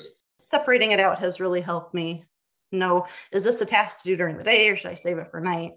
separating 0.42 0.92
it 0.92 1.00
out 1.00 1.18
has 1.18 1.40
really 1.40 1.60
helped 1.60 1.94
me 1.94 2.24
know 2.72 3.06
is 3.32 3.44
this 3.44 3.60
a 3.60 3.66
task 3.66 4.02
to 4.02 4.08
do 4.08 4.16
during 4.16 4.36
the 4.36 4.44
day 4.44 4.68
or 4.68 4.76
should 4.76 4.90
I 4.90 4.94
save 4.94 5.18
it 5.18 5.30
for 5.30 5.40
night? 5.40 5.72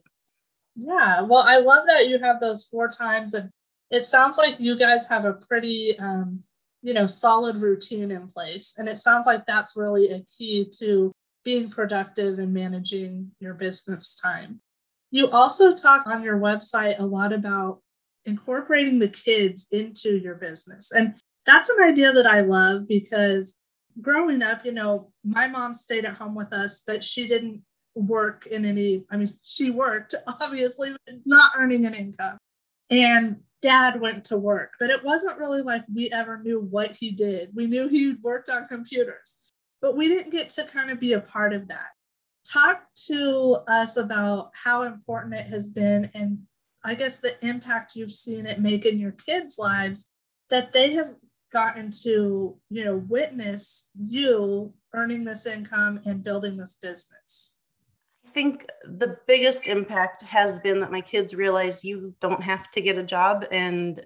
Yeah, 0.76 1.22
well, 1.22 1.44
I 1.46 1.58
love 1.58 1.86
that 1.88 2.08
you 2.08 2.20
have 2.20 2.40
those 2.40 2.66
four 2.66 2.90
times 2.90 3.34
and 3.34 3.52
it 3.90 4.04
sounds 4.04 4.38
like 4.38 4.60
you 4.60 4.78
guys 4.78 5.08
have 5.08 5.26
a 5.26 5.34
pretty 5.34 5.98
um, 6.00 6.44
you 6.88 6.94
know 6.94 7.08
solid 7.08 7.58
routine 7.58 8.12
in 8.12 8.28
place 8.28 8.76
and 8.78 8.88
it 8.88 8.98
sounds 8.98 9.28
like 9.28 9.46
that's 9.46 9.76
really 9.76 10.10
a 10.12 10.24
key 10.38 10.66
to 10.80 11.12
being 11.44 11.70
productive 11.70 12.40
and 12.40 12.54
managing 12.54 13.32
your 13.40 13.54
business 13.54 14.20
time 14.22 14.60
You 15.12 15.30
also 15.30 15.76
talk 15.76 16.08
on 16.08 16.24
your 16.24 16.38
website 16.38 17.00
a 17.00 17.06
lot 17.06 17.34
about 17.34 17.82
incorporating 18.26 19.00
the 19.00 19.08
kids 19.08 19.68
into 19.72 20.18
your 20.18 20.36
business. 20.36 20.92
And 20.92 21.16
that's 21.46 21.70
an 21.70 21.82
idea 21.82 22.12
that 22.12 22.28
I 22.28 22.42
love 22.42 22.88
because 22.88 23.58
growing 24.02 24.44
up, 24.44 24.66
you 24.66 24.74
know, 24.74 25.12
my 25.24 25.48
mom 25.48 25.74
stayed 25.74 26.06
at 26.06 26.18
home 26.18 26.36
with 26.36 26.52
us, 26.54 26.84
but 26.86 27.04
she 27.04 27.26
didn't 27.26 27.64
work 27.96 28.46
in 28.46 28.66
any, 28.66 29.06
I 29.10 29.18
mean, 29.18 29.34
she 29.44 29.72
worked, 29.72 30.14
obviously, 30.42 30.90
not 31.26 31.52
earning 31.58 31.86
an 31.86 31.94
income. 31.94 32.38
And 32.90 33.38
dad 33.62 34.00
went 34.00 34.24
to 34.26 34.38
work, 34.38 34.72
but 34.80 34.90
it 34.90 35.04
wasn't 35.04 35.38
really 35.38 35.62
like 35.62 35.84
we 35.94 36.10
ever 36.12 36.42
knew 36.42 36.60
what 36.60 36.92
he 36.92 37.12
did. 37.12 37.50
We 37.56 37.68
knew 37.68 37.88
he 37.88 38.16
worked 38.22 38.50
on 38.50 38.68
computers, 38.68 39.52
but 39.82 39.98
we 39.98 40.08
didn't 40.08 40.32
get 40.32 40.50
to 40.52 40.66
kind 40.66 40.92
of 40.92 41.00
be 41.00 41.14
a 41.14 41.22
part 41.22 41.54
of 41.54 41.68
that. 41.68 41.90
Talk 42.52 42.84
to 43.08 43.58
us 43.68 43.98
about 43.98 44.52
how 44.54 44.84
important 44.84 45.34
it 45.34 45.48
has 45.48 45.70
been 45.70 46.10
and 46.14 46.40
I 46.84 46.96
guess 46.96 47.20
the 47.20 47.34
impact 47.46 47.96
you've 47.96 48.14
seen 48.14 48.46
it 48.46 48.60
make 48.62 48.86
in 48.86 48.98
your 48.98 49.12
kids' 49.12 49.60
lives 49.60 50.10
that 50.50 50.72
they 50.72 50.94
have 50.94 51.16
gotten 51.52 51.92
to, 52.04 52.58
you 52.70 52.86
know, 52.86 52.96
witness 53.10 53.90
you 54.00 54.74
earning 54.94 55.26
this 55.26 55.46
income 55.46 56.00
and 56.06 56.24
building 56.24 56.56
this 56.56 56.78
business. 56.82 57.57
I 58.38 58.40
think 58.40 58.70
the 58.86 59.18
biggest 59.26 59.68
impact 59.68 60.22
has 60.22 60.60
been 60.60 60.80
that 60.82 60.92
my 60.92 61.02
kids 61.02 61.34
realize 61.34 61.84
you 61.84 62.14
don't 62.22 62.44
have 62.44 62.70
to 62.70 62.82
get 62.82 62.96
a 62.96 63.04
job 63.04 63.46
and 63.50 64.06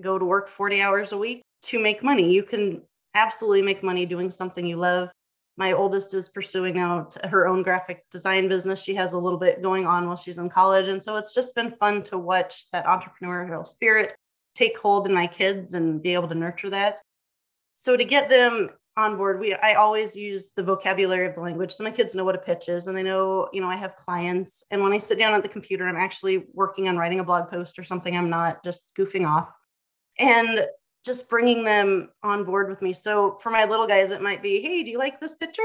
go 0.00 0.16
to 0.16 0.24
work 0.24 0.48
40 0.48 0.80
hours 0.80 1.10
a 1.10 1.18
week 1.18 1.42
to 1.62 1.80
make 1.80 2.00
money. 2.00 2.32
You 2.32 2.44
can 2.44 2.82
absolutely 3.14 3.62
make 3.62 3.82
money 3.82 4.06
doing 4.06 4.30
something 4.30 4.64
you 4.64 4.76
love 4.76 5.10
my 5.56 5.72
oldest 5.72 6.14
is 6.14 6.28
pursuing 6.28 6.78
out 6.78 7.16
her 7.26 7.46
own 7.46 7.62
graphic 7.62 8.04
design 8.10 8.48
business. 8.48 8.82
She 8.82 8.94
has 8.94 9.12
a 9.12 9.18
little 9.18 9.38
bit 9.38 9.62
going 9.62 9.86
on 9.86 10.06
while 10.06 10.16
she's 10.16 10.38
in 10.38 10.48
college. 10.48 10.88
And 10.88 11.02
so 11.02 11.16
it's 11.16 11.34
just 11.34 11.54
been 11.54 11.76
fun 11.78 12.02
to 12.04 12.18
watch 12.18 12.70
that 12.72 12.86
entrepreneurial 12.86 13.64
spirit 13.64 14.16
take 14.54 14.78
hold 14.78 15.06
in 15.06 15.12
my 15.14 15.26
kids 15.26 15.74
and 15.74 16.02
be 16.02 16.14
able 16.14 16.28
to 16.28 16.34
nurture 16.34 16.70
that. 16.70 17.00
So 17.74 17.96
to 17.96 18.04
get 18.04 18.28
them 18.28 18.70
on 18.96 19.16
board, 19.16 19.40
we 19.40 19.54
I 19.54 19.74
always 19.74 20.16
use 20.16 20.50
the 20.50 20.62
vocabulary 20.62 21.26
of 21.26 21.34
the 21.34 21.40
language. 21.40 21.72
So 21.72 21.84
my 21.84 21.90
kids 21.90 22.14
know 22.14 22.24
what 22.24 22.36
a 22.36 22.38
pitch 22.38 22.68
is 22.68 22.86
and 22.86 22.96
they 22.96 23.02
know, 23.02 23.48
you 23.52 23.60
know, 23.60 23.68
I 23.68 23.76
have 23.76 23.96
clients. 23.96 24.64
And 24.70 24.82
when 24.82 24.92
I 24.92 24.98
sit 24.98 25.18
down 25.18 25.34
at 25.34 25.42
the 25.42 25.48
computer, 25.48 25.86
I'm 25.86 25.96
actually 25.96 26.44
working 26.52 26.88
on 26.88 26.96
writing 26.96 27.20
a 27.20 27.24
blog 27.24 27.50
post 27.50 27.78
or 27.78 27.84
something. 27.84 28.16
I'm 28.16 28.30
not 28.30 28.62
just 28.62 28.92
goofing 28.96 29.26
off. 29.26 29.48
And 30.18 30.66
just 31.04 31.28
bringing 31.28 31.64
them 31.64 32.10
on 32.22 32.44
board 32.44 32.68
with 32.68 32.80
me. 32.80 32.92
So 32.92 33.36
for 33.40 33.50
my 33.50 33.64
little 33.64 33.86
guys, 33.86 34.10
it 34.10 34.22
might 34.22 34.42
be, 34.42 34.62
hey, 34.62 34.82
do 34.82 34.90
you 34.90 34.98
like 34.98 35.20
this 35.20 35.34
picture? 35.34 35.62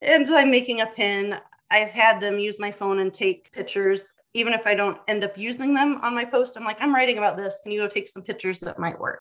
And 0.00 0.28
I'm 0.28 0.50
making 0.50 0.80
a 0.80 0.86
pin. 0.86 1.36
I've 1.70 1.90
had 1.90 2.20
them 2.20 2.38
use 2.38 2.60
my 2.60 2.70
phone 2.70 3.00
and 3.00 3.12
take 3.12 3.50
pictures. 3.52 4.08
Even 4.34 4.52
if 4.52 4.66
I 4.66 4.74
don't 4.74 4.98
end 5.08 5.24
up 5.24 5.36
using 5.36 5.74
them 5.74 5.98
on 6.02 6.14
my 6.14 6.24
post, 6.24 6.56
I'm 6.56 6.64
like, 6.64 6.80
I'm 6.80 6.94
writing 6.94 7.18
about 7.18 7.36
this. 7.36 7.58
Can 7.62 7.72
you 7.72 7.80
go 7.80 7.88
take 7.88 8.08
some 8.08 8.22
pictures 8.22 8.60
that 8.60 8.78
might 8.78 9.00
work 9.00 9.18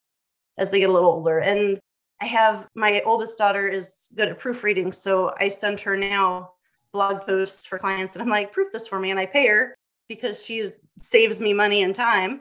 as 0.57 0.69
they 0.69 0.79
get 0.79 0.89
a 0.89 0.93
little 0.93 1.09
older? 1.09 1.39
And 1.39 1.79
I 2.21 2.25
have 2.25 2.67
my 2.75 3.01
oldest 3.05 3.37
daughter 3.37 3.67
is 3.67 4.07
good 4.15 4.29
at 4.29 4.39
proofreading. 4.39 4.91
So 4.91 5.33
I 5.39 5.47
send 5.47 5.79
her 5.81 5.95
now 5.95 6.51
blog 6.91 7.21
posts 7.25 7.65
for 7.65 7.79
clients 7.79 8.15
and 8.15 8.21
I'm 8.21 8.29
like, 8.29 8.51
proof 8.51 8.71
this 8.71 8.87
for 8.87 8.99
me. 8.99 9.11
And 9.11 9.19
I 9.19 9.25
pay 9.25 9.47
her 9.47 9.75
because 10.07 10.43
she 10.43 10.69
saves 10.99 11.39
me 11.39 11.53
money 11.53 11.83
and 11.83 11.95
time. 11.95 12.39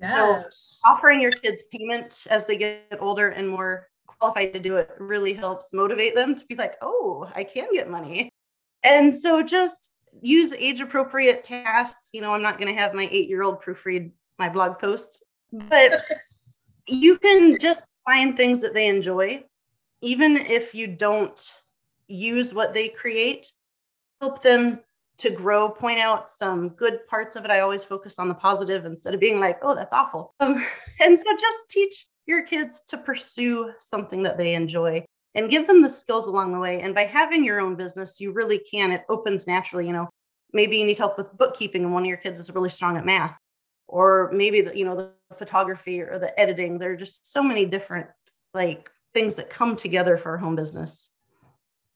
Yes. 0.00 0.80
So 0.84 0.90
offering 0.90 1.20
your 1.20 1.32
kids 1.32 1.62
payment 1.72 2.26
as 2.30 2.46
they 2.46 2.56
get 2.56 2.96
older 3.00 3.30
and 3.30 3.48
more 3.48 3.88
qualified 4.06 4.52
to 4.52 4.60
do 4.60 4.76
it 4.76 4.90
really 4.98 5.34
helps 5.34 5.72
motivate 5.72 6.14
them 6.14 6.34
to 6.34 6.46
be 6.46 6.54
like, 6.54 6.74
oh, 6.80 7.30
I 7.34 7.44
can 7.44 7.68
get 7.72 7.90
money. 7.90 8.30
And 8.82 9.14
so 9.14 9.42
just 9.42 9.90
use 10.22 10.52
age 10.52 10.80
appropriate 10.80 11.44
tasks. 11.44 12.10
You 12.12 12.20
know, 12.20 12.32
I'm 12.32 12.42
not 12.42 12.58
going 12.58 12.72
to 12.72 12.80
have 12.80 12.94
my 12.94 13.08
eight 13.10 13.28
year 13.28 13.42
old 13.42 13.62
proofread 13.62 14.12
my 14.38 14.48
blog 14.48 14.78
posts, 14.78 15.24
but 15.52 16.00
you 16.86 17.18
can 17.18 17.58
just 17.60 17.84
find 18.08 18.36
things 18.36 18.60
that 18.60 18.72
they 18.72 18.86
enjoy, 18.86 19.44
even 20.00 20.38
if 20.38 20.74
you 20.74 20.86
don't 20.86 21.52
use 22.06 22.54
what 22.54 22.72
they 22.72 22.88
create, 22.88 23.52
help 24.22 24.42
them 24.42 24.80
to 25.18 25.28
grow, 25.28 25.68
point 25.68 25.98
out 25.98 26.30
some 26.30 26.70
good 26.70 27.06
parts 27.06 27.36
of 27.36 27.44
it. 27.44 27.50
I 27.50 27.60
always 27.60 27.84
focus 27.84 28.18
on 28.18 28.28
the 28.28 28.34
positive 28.34 28.86
instead 28.86 29.12
of 29.12 29.20
being 29.20 29.40
like, 29.40 29.58
oh, 29.60 29.74
that's 29.74 29.92
awful. 29.92 30.32
Um, 30.40 30.64
and 31.00 31.18
so 31.18 31.24
just 31.38 31.58
teach 31.68 32.06
your 32.26 32.46
kids 32.46 32.82
to 32.88 32.96
pursue 32.96 33.72
something 33.78 34.22
that 34.22 34.38
they 34.38 34.54
enjoy 34.54 35.04
and 35.34 35.50
give 35.50 35.66
them 35.66 35.82
the 35.82 35.90
skills 35.90 36.28
along 36.28 36.52
the 36.52 36.58
way. 36.58 36.80
And 36.80 36.94
by 36.94 37.04
having 37.04 37.44
your 37.44 37.60
own 37.60 37.74
business, 37.74 38.20
you 38.20 38.32
really 38.32 38.58
can. 38.58 38.90
It 38.90 39.04
opens 39.10 39.46
naturally. 39.46 39.86
You 39.86 39.92
know, 39.92 40.08
maybe 40.54 40.78
you 40.78 40.86
need 40.86 40.98
help 40.98 41.18
with 41.18 41.36
bookkeeping 41.36 41.84
and 41.84 41.92
one 41.92 42.04
of 42.04 42.08
your 42.08 42.16
kids 42.16 42.40
is 42.40 42.54
really 42.54 42.70
strong 42.70 42.96
at 42.96 43.04
math, 43.04 43.36
or 43.86 44.30
maybe 44.32 44.62
the, 44.62 44.76
you 44.78 44.86
know, 44.86 44.96
the 44.96 45.10
photography 45.36 46.00
or 46.00 46.18
the 46.18 46.38
editing. 46.38 46.78
There 46.78 46.92
are 46.92 46.96
just 46.96 47.30
so 47.30 47.42
many 47.42 47.66
different 47.66 48.08
like 48.54 48.90
things 49.14 49.36
that 49.36 49.50
come 49.50 49.76
together 49.76 50.16
for 50.16 50.34
a 50.34 50.40
home 50.40 50.56
business. 50.56 51.10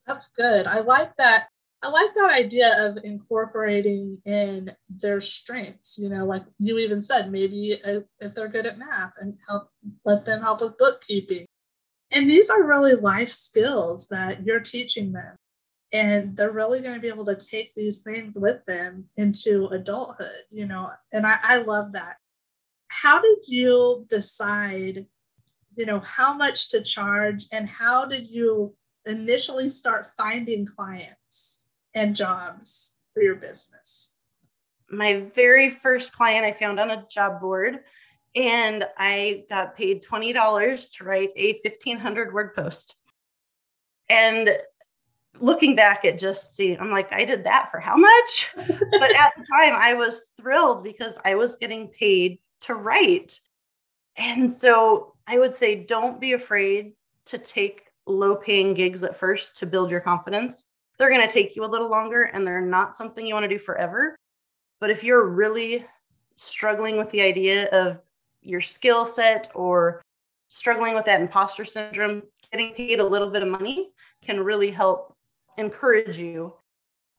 That's 0.06 0.28
good. 0.28 0.66
I 0.66 0.80
like 0.80 1.16
that 1.16 1.46
I 1.84 1.88
like 1.88 2.14
that 2.14 2.30
idea 2.30 2.86
of 2.86 2.98
incorporating 3.02 4.18
in 4.24 4.70
their 4.88 5.20
strengths. 5.20 5.98
You 5.98 6.10
know, 6.10 6.24
like 6.24 6.44
you 6.58 6.78
even 6.78 7.02
said, 7.02 7.32
maybe 7.32 7.80
if 7.84 8.34
they're 8.34 8.48
good 8.48 8.66
at 8.66 8.78
math 8.78 9.14
and 9.18 9.36
help 9.48 9.68
let 10.04 10.24
them 10.24 10.42
help 10.42 10.60
with 10.60 10.78
bookkeeping. 10.78 11.44
And 12.12 12.30
these 12.30 12.50
are 12.50 12.62
really 12.62 12.94
life 12.94 13.30
skills 13.30 14.08
that 14.08 14.46
you're 14.46 14.60
teaching 14.60 15.12
them. 15.12 15.34
And 15.92 16.36
they're 16.36 16.52
really 16.52 16.80
going 16.80 16.94
to 16.94 17.00
be 17.00 17.08
able 17.08 17.26
to 17.26 17.36
take 17.36 17.74
these 17.74 18.02
things 18.02 18.36
with 18.38 18.64
them 18.66 19.08
into 19.16 19.66
adulthood, 19.66 20.44
you 20.50 20.66
know, 20.66 20.90
and 21.12 21.26
I, 21.26 21.38
I 21.42 21.56
love 21.56 21.92
that. 21.92 22.16
How 22.92 23.20
did 23.20 23.38
you 23.46 24.06
decide, 24.08 25.06
you 25.76 25.86
know, 25.86 26.00
how 26.00 26.34
much 26.34 26.68
to 26.70 26.82
charge 26.82 27.46
and 27.50 27.68
how 27.68 28.04
did 28.04 28.28
you 28.28 28.74
initially 29.06 29.68
start 29.68 30.06
finding 30.16 30.66
clients? 30.66 31.62
and 31.94 32.16
jobs 32.16 32.98
for 33.14 33.22
your 33.22 33.34
business? 33.34 34.18
My 34.90 35.24
very 35.34 35.70
first 35.70 36.14
client 36.14 36.44
I 36.44 36.52
found 36.52 36.78
on 36.78 36.90
a 36.90 37.06
job 37.10 37.40
board, 37.40 37.80
and 38.34 38.84
I 38.98 39.44
got 39.48 39.76
paid 39.76 40.04
$20 40.04 40.92
to 40.96 41.04
write 41.04 41.30
a 41.36 41.60
1500 41.64 42.32
word 42.32 42.54
post. 42.54 42.96
And 44.08 44.50
looking 45.40 45.74
back 45.76 46.04
at 46.04 46.18
just 46.18 46.54
see, 46.54 46.76
I'm 46.76 46.90
like, 46.90 47.12
I 47.12 47.24
did 47.24 47.44
that 47.44 47.70
for 47.70 47.80
how 47.80 47.96
much? 47.96 48.50
but 48.56 49.14
at 49.16 49.32
the 49.36 49.46
time, 49.50 49.74
I 49.74 49.94
was 49.94 50.26
thrilled 50.36 50.84
because 50.84 51.14
I 51.24 51.34
was 51.34 51.56
getting 51.56 51.88
paid 51.88 52.38
to 52.62 52.74
write. 52.74 53.38
And 54.16 54.52
so 54.52 55.14
I 55.26 55.38
would 55.38 55.54
say, 55.54 55.84
don't 55.84 56.20
be 56.20 56.32
afraid 56.32 56.92
to 57.26 57.38
take 57.38 57.86
low 58.06 58.34
paying 58.34 58.74
gigs 58.74 59.02
at 59.04 59.16
first 59.16 59.56
to 59.58 59.66
build 59.66 59.90
your 59.90 60.00
confidence 60.00 60.64
they're 61.02 61.10
going 61.10 61.26
to 61.26 61.32
take 61.32 61.56
you 61.56 61.64
a 61.64 61.66
little 61.66 61.90
longer 61.90 62.22
and 62.22 62.46
they're 62.46 62.60
not 62.60 62.96
something 62.96 63.26
you 63.26 63.34
want 63.34 63.42
to 63.42 63.48
do 63.48 63.58
forever. 63.58 64.16
But 64.80 64.90
if 64.90 65.02
you're 65.02 65.26
really 65.26 65.84
struggling 66.36 66.96
with 66.96 67.10
the 67.10 67.22
idea 67.22 67.68
of 67.70 67.98
your 68.40 68.60
skill 68.60 69.04
set 69.04 69.50
or 69.54 70.00
struggling 70.46 70.94
with 70.94 71.04
that 71.06 71.20
imposter 71.20 71.64
syndrome, 71.64 72.22
getting 72.52 72.74
paid 72.74 73.00
a 73.00 73.04
little 73.04 73.30
bit 73.30 73.42
of 73.42 73.48
money 73.48 73.90
can 74.22 74.38
really 74.38 74.70
help 74.70 75.16
encourage 75.58 76.18
you 76.18 76.54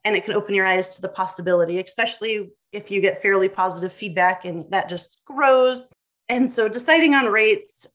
and 0.05 0.15
it 0.15 0.23
can 0.23 0.33
open 0.33 0.55
your 0.55 0.65
eyes 0.65 0.95
to 0.95 1.01
the 1.01 1.09
possibility, 1.09 1.79
especially 1.79 2.51
if 2.73 2.91
you 2.91 2.99
get 2.99 3.21
fairly 3.21 3.47
positive 3.47 3.93
feedback 3.93 4.45
and 4.45 4.69
that 4.71 4.89
just 4.89 5.21
grows. 5.25 5.87
And 6.27 6.49
so 6.49 6.67
deciding 6.67 7.13
on 7.13 7.27
rates, 7.27 7.87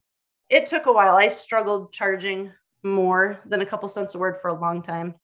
it 0.49 0.67
took 0.67 0.87
a 0.87 0.93
while. 0.93 1.17
I 1.17 1.29
struggled 1.29 1.93
charging 1.93 2.53
more 2.83 3.41
than 3.45 3.61
a 3.61 3.67
couple 3.67 3.89
cents 3.89 4.15
a 4.15 4.19
word 4.19 4.39
for 4.41 4.49
a 4.49 4.59
long 4.59 4.83
time. 4.83 5.15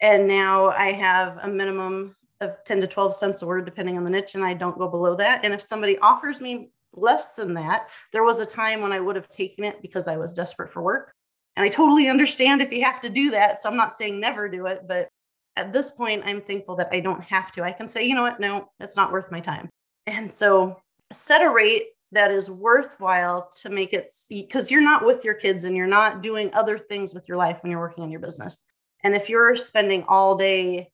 And 0.00 0.26
now 0.26 0.70
I 0.70 0.92
have 0.92 1.38
a 1.42 1.48
minimum 1.48 2.16
of 2.40 2.56
10 2.64 2.80
to 2.80 2.86
12 2.86 3.14
cents 3.14 3.42
a 3.42 3.46
word, 3.46 3.64
depending 3.64 3.96
on 3.96 4.04
the 4.04 4.10
niche, 4.10 4.34
and 4.34 4.44
I 4.44 4.54
don't 4.54 4.78
go 4.78 4.88
below 4.88 5.14
that. 5.16 5.44
And 5.44 5.54
if 5.54 5.62
somebody 5.62 5.96
offers 5.98 6.40
me 6.40 6.70
less 6.94 7.34
than 7.34 7.54
that, 7.54 7.88
there 8.12 8.24
was 8.24 8.40
a 8.40 8.46
time 8.46 8.80
when 8.80 8.92
I 8.92 9.00
would 9.00 9.14
have 9.14 9.28
taken 9.28 9.64
it 9.64 9.80
because 9.80 10.08
I 10.08 10.16
was 10.16 10.34
desperate 10.34 10.70
for 10.70 10.82
work. 10.82 11.14
And 11.56 11.64
I 11.64 11.68
totally 11.68 12.08
understand 12.08 12.60
if 12.62 12.72
you 12.72 12.82
have 12.84 13.00
to 13.00 13.10
do 13.10 13.30
that. 13.30 13.62
So 13.62 13.68
I'm 13.68 13.76
not 13.76 13.94
saying 13.94 14.18
never 14.18 14.48
do 14.48 14.66
it, 14.66 14.88
but 14.88 15.08
at 15.56 15.72
this 15.72 15.90
point, 15.90 16.22
I'm 16.24 16.40
thankful 16.40 16.76
that 16.76 16.88
I 16.92 17.00
don't 17.00 17.22
have 17.22 17.52
to. 17.52 17.62
I 17.62 17.72
can 17.72 17.88
say, 17.88 18.04
you 18.04 18.14
know 18.14 18.22
what, 18.22 18.40
no, 18.40 18.70
it's 18.80 18.96
not 18.96 19.12
worth 19.12 19.30
my 19.30 19.40
time. 19.40 19.68
And 20.06 20.32
so 20.32 20.80
set 21.12 21.42
a 21.42 21.50
rate 21.50 21.88
that 22.12 22.30
is 22.30 22.50
worthwhile 22.50 23.50
to 23.60 23.70
make 23.70 23.92
it 23.92 24.12
because 24.28 24.70
you're 24.70 24.82
not 24.82 25.04
with 25.04 25.24
your 25.24 25.34
kids 25.34 25.64
and 25.64 25.76
you're 25.76 25.86
not 25.86 26.22
doing 26.22 26.52
other 26.54 26.78
things 26.78 27.14
with 27.14 27.28
your 27.28 27.36
life 27.36 27.58
when 27.62 27.70
you're 27.70 27.80
working 27.80 28.04
on 28.04 28.10
your 28.10 28.20
business. 28.20 28.62
And 29.02 29.14
if 29.14 29.28
you're 29.28 29.56
spending 29.56 30.04
all 30.04 30.36
day 30.36 30.90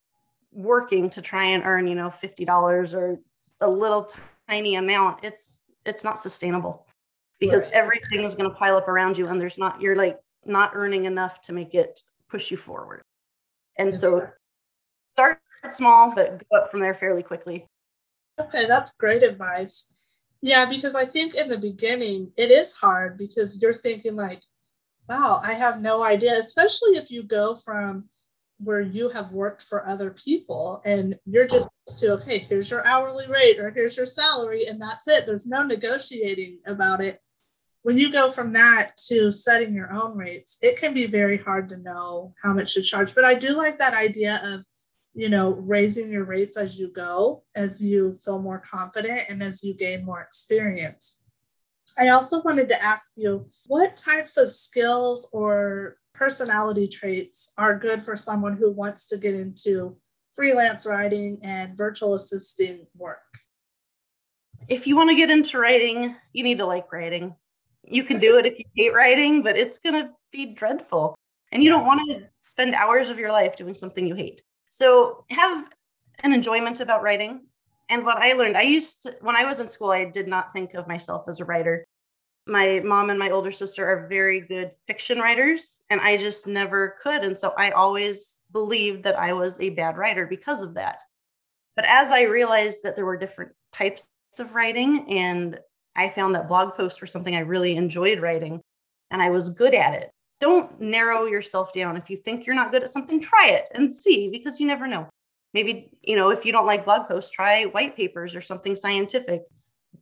working 0.52 1.10
to 1.10 1.22
try 1.22 1.44
and 1.44 1.64
earn, 1.64 1.86
you 1.86 1.94
know, 1.94 2.08
$50 2.08 2.94
or 2.94 3.18
a 3.60 3.68
little 3.68 4.08
tiny 4.48 4.76
amount, 4.76 5.24
it's 5.24 5.62
it's 5.84 6.04
not 6.04 6.18
sustainable 6.18 6.86
because 7.38 7.64
right. 7.64 7.72
everything 7.72 8.24
is 8.24 8.34
going 8.34 8.48
to 8.48 8.56
pile 8.56 8.76
up 8.76 8.88
around 8.88 9.16
you 9.16 9.28
and 9.28 9.40
there's 9.40 9.58
not 9.58 9.80
you're 9.80 9.96
like 9.96 10.18
not 10.44 10.72
earning 10.74 11.04
enough 11.04 11.40
to 11.42 11.52
make 11.52 11.74
it 11.74 12.00
push 12.28 12.50
you 12.50 12.56
forward. 12.56 13.02
And 13.76 13.94
so 13.94 14.28
start 15.18 15.40
small 15.70 16.14
but 16.14 16.38
go 16.48 16.58
up 16.58 16.70
from 16.70 16.78
there 16.78 16.94
fairly 16.94 17.24
quickly. 17.24 17.66
Okay, 18.40 18.66
that's 18.66 18.92
great 18.92 19.24
advice. 19.24 19.92
Yeah, 20.40 20.64
because 20.64 20.94
I 20.94 21.04
think 21.04 21.34
in 21.34 21.48
the 21.48 21.58
beginning 21.58 22.30
it 22.36 22.52
is 22.52 22.76
hard 22.76 23.18
because 23.18 23.60
you're 23.60 23.74
thinking 23.74 24.14
like, 24.14 24.40
wow, 25.08 25.40
I 25.42 25.54
have 25.54 25.80
no 25.80 26.04
idea, 26.04 26.38
especially 26.38 26.96
if 26.96 27.10
you 27.10 27.24
go 27.24 27.56
from 27.56 28.04
where 28.62 28.80
you 28.80 29.08
have 29.08 29.32
worked 29.32 29.62
for 29.62 29.88
other 29.88 30.10
people 30.10 30.82
and 30.84 31.18
you're 31.26 31.46
just 31.46 31.68
to 31.98 32.12
okay 32.12 32.40
here's 32.40 32.70
your 32.70 32.84
hourly 32.84 33.26
rate 33.28 33.60
or 33.60 33.70
here's 33.70 33.96
your 33.96 34.04
salary 34.04 34.66
and 34.66 34.82
that's 34.82 35.06
it 35.06 35.24
there's 35.26 35.46
no 35.46 35.62
negotiating 35.62 36.58
about 36.66 37.00
it 37.00 37.20
when 37.84 37.96
you 37.96 38.10
go 38.10 38.30
from 38.32 38.52
that 38.52 38.96
to 38.96 39.30
setting 39.30 39.72
your 39.72 39.92
own 39.92 40.16
rates 40.16 40.58
it 40.60 40.76
can 40.76 40.92
be 40.92 41.06
very 41.06 41.38
hard 41.38 41.68
to 41.68 41.76
know 41.76 42.34
how 42.42 42.52
much 42.52 42.74
to 42.74 42.82
charge 42.82 43.14
but 43.14 43.24
i 43.24 43.32
do 43.32 43.50
like 43.50 43.78
that 43.78 43.94
idea 43.94 44.40
of 44.44 44.64
you 45.14 45.28
know 45.28 45.50
raising 45.50 46.10
your 46.10 46.24
rates 46.24 46.56
as 46.56 46.78
you 46.78 46.92
go 46.92 47.42
as 47.54 47.82
you 47.82 48.14
feel 48.24 48.38
more 48.38 48.62
confident 48.68 49.22
and 49.28 49.42
as 49.42 49.62
you 49.64 49.74
gain 49.74 50.04
more 50.04 50.20
experience 50.20 51.22
i 51.96 52.08
also 52.08 52.42
wanted 52.42 52.68
to 52.68 52.82
ask 52.82 53.12
you 53.16 53.46
what 53.66 53.96
types 53.96 54.36
of 54.36 54.50
skills 54.50 55.28
or 55.32 55.96
personality 56.18 56.88
traits 56.88 57.52
are 57.56 57.78
good 57.78 58.04
for 58.04 58.16
someone 58.16 58.56
who 58.56 58.72
wants 58.72 59.06
to 59.06 59.16
get 59.16 59.34
into 59.34 59.96
freelance 60.38 60.84
writing 60.84 61.38
and 61.42 61.76
virtual 61.76 62.14
assisting 62.14 62.86
work? 62.96 63.18
If 64.68 64.86
you 64.86 64.96
want 64.96 65.10
to 65.10 65.16
get 65.16 65.30
into 65.30 65.58
writing, 65.58 66.14
you 66.32 66.44
need 66.44 66.58
to 66.58 66.66
like 66.66 66.92
writing. 66.92 67.34
You 67.84 68.04
can 68.04 68.20
do 68.20 68.36
it 68.38 68.46
if 68.46 68.58
you 68.58 68.64
hate 68.76 68.94
writing, 68.94 69.42
but 69.42 69.56
it's 69.56 69.78
going 69.78 69.94
to 69.94 70.10
be 70.30 70.54
dreadful. 70.54 71.16
And 71.50 71.62
you 71.62 71.70
don't 71.70 71.86
want 71.86 72.02
to 72.08 72.28
spend 72.42 72.74
hours 72.74 73.10
of 73.10 73.18
your 73.18 73.32
life 73.32 73.56
doing 73.56 73.74
something 73.74 74.06
you 74.06 74.14
hate. 74.14 74.42
So 74.78 75.24
have 75.30 75.64
an 76.20 76.32
enjoyment 76.32 76.78
about 76.78 77.02
writing. 77.02 77.46
And 77.88 78.04
what 78.04 78.18
I 78.18 78.34
learned, 78.34 78.56
I 78.56 78.62
used 78.62 79.02
to, 79.02 79.16
when 79.22 79.34
I 79.34 79.44
was 79.44 79.58
in 79.58 79.68
school, 79.68 79.90
I 79.90 80.04
did 80.04 80.28
not 80.28 80.52
think 80.52 80.74
of 80.74 80.86
myself 80.86 81.24
as 81.26 81.40
a 81.40 81.44
writer. 81.44 81.84
My 82.46 82.80
mom 82.84 83.10
and 83.10 83.18
my 83.18 83.30
older 83.30 83.50
sister 83.50 83.84
are 83.84 84.06
very 84.06 84.40
good 84.40 84.70
fiction 84.86 85.18
writers 85.18 85.76
and 85.90 86.00
i 86.00 86.16
just 86.16 86.46
never 86.46 86.94
could. 87.02 87.24
And 87.24 87.36
so 87.36 87.54
i 87.58 87.72
always 87.72 88.44
believed 88.52 89.02
that 89.02 89.18
i 89.18 89.32
was 89.32 89.60
a 89.60 89.70
bad 89.70 89.96
writer 89.96 90.26
because 90.26 90.62
of 90.62 90.74
that. 90.74 91.02
But 91.74 91.84
as 91.86 92.12
i 92.12 92.22
realized 92.22 92.84
that 92.84 92.94
there 92.94 93.04
were 93.04 93.18
different 93.18 93.52
types 93.74 94.10
of 94.38 94.54
writing 94.54 95.10
and 95.10 95.58
i 95.96 96.08
found 96.08 96.36
that 96.36 96.48
blog 96.48 96.76
posts 96.76 97.00
were 97.00 97.06
something 97.06 97.34
i 97.34 97.40
really 97.40 97.76
enjoyed 97.76 98.20
writing 98.20 98.60
and 99.10 99.20
i 99.20 99.30
was 99.30 99.50
good 99.50 99.74
at 99.74 99.94
it 99.94 100.10
don't 100.40 100.80
narrow 100.80 101.26
yourself 101.26 101.72
down 101.72 101.96
if 101.96 102.08
you 102.08 102.16
think 102.16 102.46
you're 102.46 102.54
not 102.54 102.70
good 102.70 102.82
at 102.82 102.90
something 102.90 103.20
try 103.20 103.48
it 103.48 103.66
and 103.74 103.92
see 103.92 104.28
because 104.30 104.60
you 104.60 104.66
never 104.66 104.86
know 104.86 105.08
maybe 105.52 105.90
you 106.02 106.16
know 106.16 106.30
if 106.30 106.44
you 106.44 106.52
don't 106.52 106.66
like 106.66 106.84
blog 106.84 107.08
posts 107.08 107.30
try 107.30 107.64
white 107.64 107.96
papers 107.96 108.34
or 108.36 108.40
something 108.40 108.74
scientific 108.74 109.42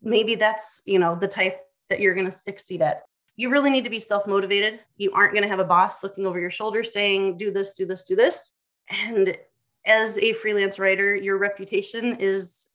maybe 0.02 0.34
that's 0.34 0.80
you 0.84 0.98
know 0.98 1.16
the 1.16 1.28
type 1.28 1.60
that 1.88 2.00
you're 2.00 2.14
going 2.14 2.26
to 2.26 2.32
succeed 2.32 2.82
at. 2.82 3.02
You 3.36 3.50
really 3.50 3.70
need 3.70 3.84
to 3.84 3.90
be 3.90 3.98
self 3.98 4.26
motivated. 4.26 4.80
You 4.96 5.12
aren't 5.12 5.32
going 5.32 5.42
to 5.42 5.48
have 5.48 5.58
a 5.58 5.64
boss 5.64 6.02
looking 6.02 6.26
over 6.26 6.40
your 6.40 6.50
shoulder 6.50 6.82
saying, 6.82 7.36
do 7.36 7.50
this, 7.50 7.74
do 7.74 7.86
this, 7.86 8.04
do 8.04 8.16
this. 8.16 8.52
And 8.88 9.36
as 9.84 10.18
a 10.18 10.32
freelance 10.32 10.78
writer, 10.78 11.14
your 11.14 11.38
reputation 11.38 12.16
is 12.18 12.66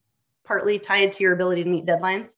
partly 0.46 0.80
tied 0.80 1.12
to 1.14 1.24
your 1.24 1.34
ability 1.34 1.64
to 1.64 1.70
meet 1.70 1.86
deadlines. 1.86 2.34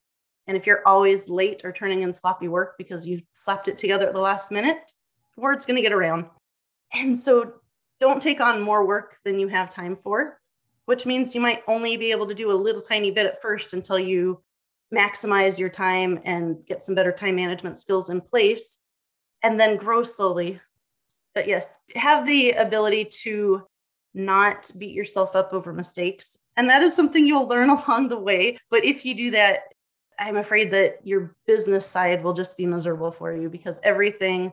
And 0.48 0.58
if 0.58 0.66
you're 0.66 0.88
always 0.88 1.30
late 1.30 1.64
or 1.64 1.72
turning 1.72 2.02
in 2.02 2.14
sloppy 2.14 2.48
work 2.48 2.76
because 2.78 3.06
you 3.06 3.22
slapped 3.34 3.68
it 3.68 3.78
together 3.78 4.08
at 4.08 4.14
the 4.14 4.20
last 4.20 4.52
minute, 4.52 4.92
word's 5.38 5.66
going 5.66 5.76
to 5.76 5.82
get 5.82 5.94
around. 5.94 6.26
And 6.94 7.18
so 7.18 7.54
don't 8.00 8.22
take 8.22 8.42
on 8.42 8.62
more 8.62 8.86
work 8.86 9.18
than 9.24 9.40
you 9.40 9.48
have 9.48 9.70
time 9.70 9.98
for, 10.04 10.40
which 10.86 11.06
means 11.06 11.34
you 11.34 11.42
might 11.42 11.64
only 11.68 11.98
be 11.98 12.12
able 12.12 12.28
to 12.28 12.36
do 12.36 12.52
a 12.52 12.54
little 12.54 12.82
tiny 12.82 13.12
bit 13.12 13.26
at 13.26 13.42
first 13.42 13.74
until 13.74 13.98
you 13.98 14.42
maximize 14.94 15.58
your 15.58 15.70
time 15.70 16.20
and 16.24 16.66
get 16.66 16.84
some 16.84 16.96
better 16.96 17.12
time 17.12 17.36
management 17.36 17.80
skills 17.80 18.10
in 18.10 18.22
place 18.22 18.78
and 19.42 19.60
then 19.60 19.78
grow 19.78 20.04
slowly. 20.04 20.60
But 21.34 21.48
yes 21.48 21.70
have 21.96 22.28
the 22.28 22.52
ability 22.52 23.06
to 23.24 23.64
not 24.14 24.70
beat 24.78 24.94
yourself 24.94 25.36
up 25.36 25.54
over 25.54 25.74
mistakes. 25.74 26.38
And 26.56 26.70
that 26.70 26.84
is 26.84 26.96
something 26.96 27.26
you'll 27.26 27.48
learn 27.48 27.70
along 27.72 28.10
the 28.10 28.20
way. 28.20 28.60
But 28.70 28.86
if 28.86 29.06
you 29.06 29.16
do 29.16 29.32
that 29.32 29.62
i'm 30.20 30.38
afraid 30.38 30.72
that 30.72 31.00
your 31.04 31.36
business 31.48 31.88
side 31.88 32.24
will 32.24 32.34
just 32.34 32.56
be 32.56 32.66
miserable 32.66 33.12
for 33.12 33.36
you 33.36 33.50
because 33.50 33.80
everything 33.84 34.52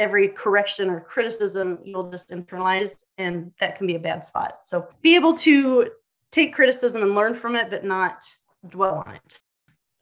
every 0.00 0.28
correction 0.28 0.90
or 0.90 1.00
criticism 1.00 1.78
you'll 1.84 2.10
just 2.10 2.30
internalize 2.30 2.96
and 3.18 3.52
that 3.60 3.76
can 3.76 3.86
be 3.86 3.94
a 3.94 4.00
bad 4.00 4.24
spot 4.24 4.60
so 4.64 4.88
be 5.02 5.14
able 5.14 5.34
to 5.34 5.90
take 6.32 6.54
criticism 6.54 7.02
and 7.02 7.14
learn 7.14 7.34
from 7.34 7.54
it 7.54 7.70
but 7.70 7.84
not 7.84 8.24
dwell 8.68 9.04
on 9.06 9.14
it 9.14 9.40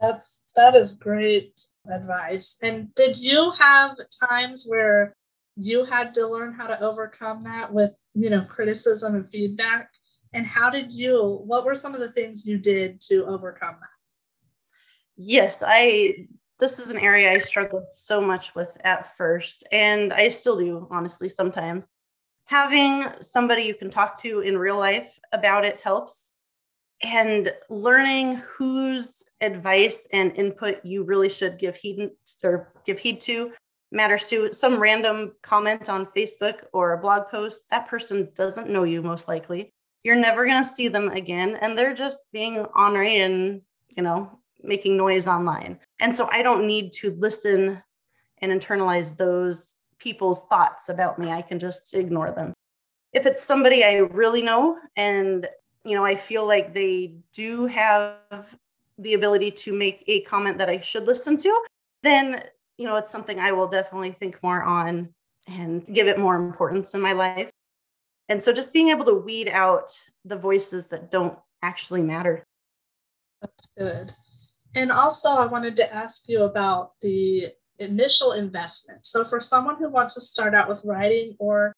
that's 0.00 0.44
that 0.54 0.74
is 0.76 0.92
great 0.92 1.60
advice. 1.90 2.58
And 2.62 2.94
did 2.94 3.16
you 3.16 3.50
have 3.58 3.96
times 4.28 4.66
where 4.68 5.14
you 5.56 5.84
had 5.84 6.14
to 6.14 6.26
learn 6.26 6.54
how 6.54 6.68
to 6.68 6.80
overcome 6.80 7.44
that 7.44 7.72
with, 7.72 7.92
you 8.14 8.30
know, 8.30 8.44
criticism 8.44 9.16
and 9.16 9.30
feedback? 9.30 9.90
And 10.32 10.46
how 10.46 10.70
did 10.70 10.92
you 10.92 11.40
what 11.44 11.64
were 11.64 11.74
some 11.74 11.94
of 11.94 12.00
the 12.00 12.12
things 12.12 12.46
you 12.46 12.58
did 12.58 13.00
to 13.02 13.24
overcome 13.26 13.76
that? 13.80 13.88
Yes, 15.16 15.64
I 15.66 16.28
this 16.58 16.80
is 16.80 16.90
an 16.90 16.98
area 16.98 17.30
I 17.30 17.38
struggled 17.38 17.86
so 17.92 18.20
much 18.20 18.54
with 18.54 18.76
at 18.82 19.16
first 19.16 19.66
and 19.70 20.12
I 20.12 20.28
still 20.28 20.58
do 20.58 20.88
honestly 20.90 21.28
sometimes. 21.28 21.86
Having 22.46 23.06
somebody 23.20 23.62
you 23.62 23.74
can 23.74 23.90
talk 23.90 24.20
to 24.22 24.40
in 24.40 24.58
real 24.58 24.76
life 24.76 25.18
about 25.32 25.64
it 25.64 25.78
helps 25.78 26.32
and 27.02 27.52
learning 27.68 28.42
whose 28.56 29.22
advice 29.40 30.08
and 30.12 30.36
input 30.36 30.84
you 30.84 31.04
really 31.04 31.28
should 31.28 31.58
give 31.58 31.76
heed 31.76 32.10
or 32.42 32.72
give 32.84 32.98
heed 32.98 33.20
to 33.20 33.52
matters 33.92 34.28
to 34.28 34.52
some 34.52 34.80
random 34.80 35.32
comment 35.42 35.88
on 35.88 36.06
Facebook 36.06 36.64
or 36.72 36.92
a 36.92 36.98
blog 36.98 37.28
post 37.28 37.66
that 37.70 37.88
person 37.88 38.28
doesn't 38.34 38.68
know 38.68 38.82
you 38.82 39.00
most 39.00 39.28
likely. 39.28 39.72
You're 40.02 40.16
never 40.16 40.44
going 40.44 40.62
to 40.62 40.68
see 40.68 40.88
them 40.88 41.08
again 41.10 41.56
and 41.60 41.78
they're 41.78 41.94
just 41.94 42.20
being 42.32 42.58
ornery 42.74 43.20
and 43.20 43.62
you 43.96 44.02
know 44.02 44.40
making 44.60 44.96
noise 44.96 45.28
online 45.28 45.78
and 46.00 46.14
so 46.14 46.28
i 46.30 46.42
don't 46.42 46.66
need 46.66 46.92
to 46.92 47.14
listen 47.18 47.82
and 48.40 48.52
internalize 48.52 49.16
those 49.16 49.74
people's 49.98 50.44
thoughts 50.46 50.88
about 50.88 51.18
me 51.18 51.30
i 51.30 51.42
can 51.42 51.58
just 51.58 51.94
ignore 51.94 52.30
them 52.30 52.52
if 53.12 53.26
it's 53.26 53.42
somebody 53.42 53.84
i 53.84 53.96
really 53.96 54.42
know 54.42 54.78
and 54.96 55.48
you 55.88 55.94
know, 55.94 56.04
I 56.04 56.16
feel 56.16 56.46
like 56.46 56.74
they 56.74 57.14
do 57.32 57.66
have 57.66 58.16
the 58.98 59.14
ability 59.14 59.50
to 59.50 59.72
make 59.72 60.04
a 60.06 60.20
comment 60.22 60.58
that 60.58 60.68
I 60.68 60.80
should 60.80 61.06
listen 61.06 61.38
to, 61.38 61.64
then, 62.02 62.44
you 62.76 62.84
know, 62.84 62.96
it's 62.96 63.10
something 63.10 63.40
I 63.40 63.52
will 63.52 63.68
definitely 63.68 64.12
think 64.12 64.42
more 64.42 64.62
on 64.62 65.08
and 65.46 65.86
give 65.94 66.06
it 66.06 66.18
more 66.18 66.36
importance 66.36 66.92
in 66.92 67.00
my 67.00 67.12
life. 67.12 67.48
And 68.28 68.42
so 68.42 68.52
just 68.52 68.74
being 68.74 68.88
able 68.88 69.06
to 69.06 69.14
weed 69.14 69.48
out 69.48 69.98
the 70.26 70.36
voices 70.36 70.88
that 70.88 71.10
don't 71.10 71.38
actually 71.62 72.02
matter. 72.02 72.44
That's 73.40 73.68
good. 73.78 74.14
And 74.74 74.92
also, 74.92 75.30
I 75.30 75.46
wanted 75.46 75.76
to 75.76 75.94
ask 75.94 76.28
you 76.28 76.44
about 76.44 76.92
the 77.00 77.48
initial 77.78 78.32
investment. 78.32 79.06
So, 79.06 79.24
for 79.24 79.40
someone 79.40 79.76
who 79.76 79.90
wants 79.90 80.14
to 80.14 80.20
start 80.20 80.54
out 80.54 80.68
with 80.68 80.82
writing 80.84 81.36
or 81.38 81.72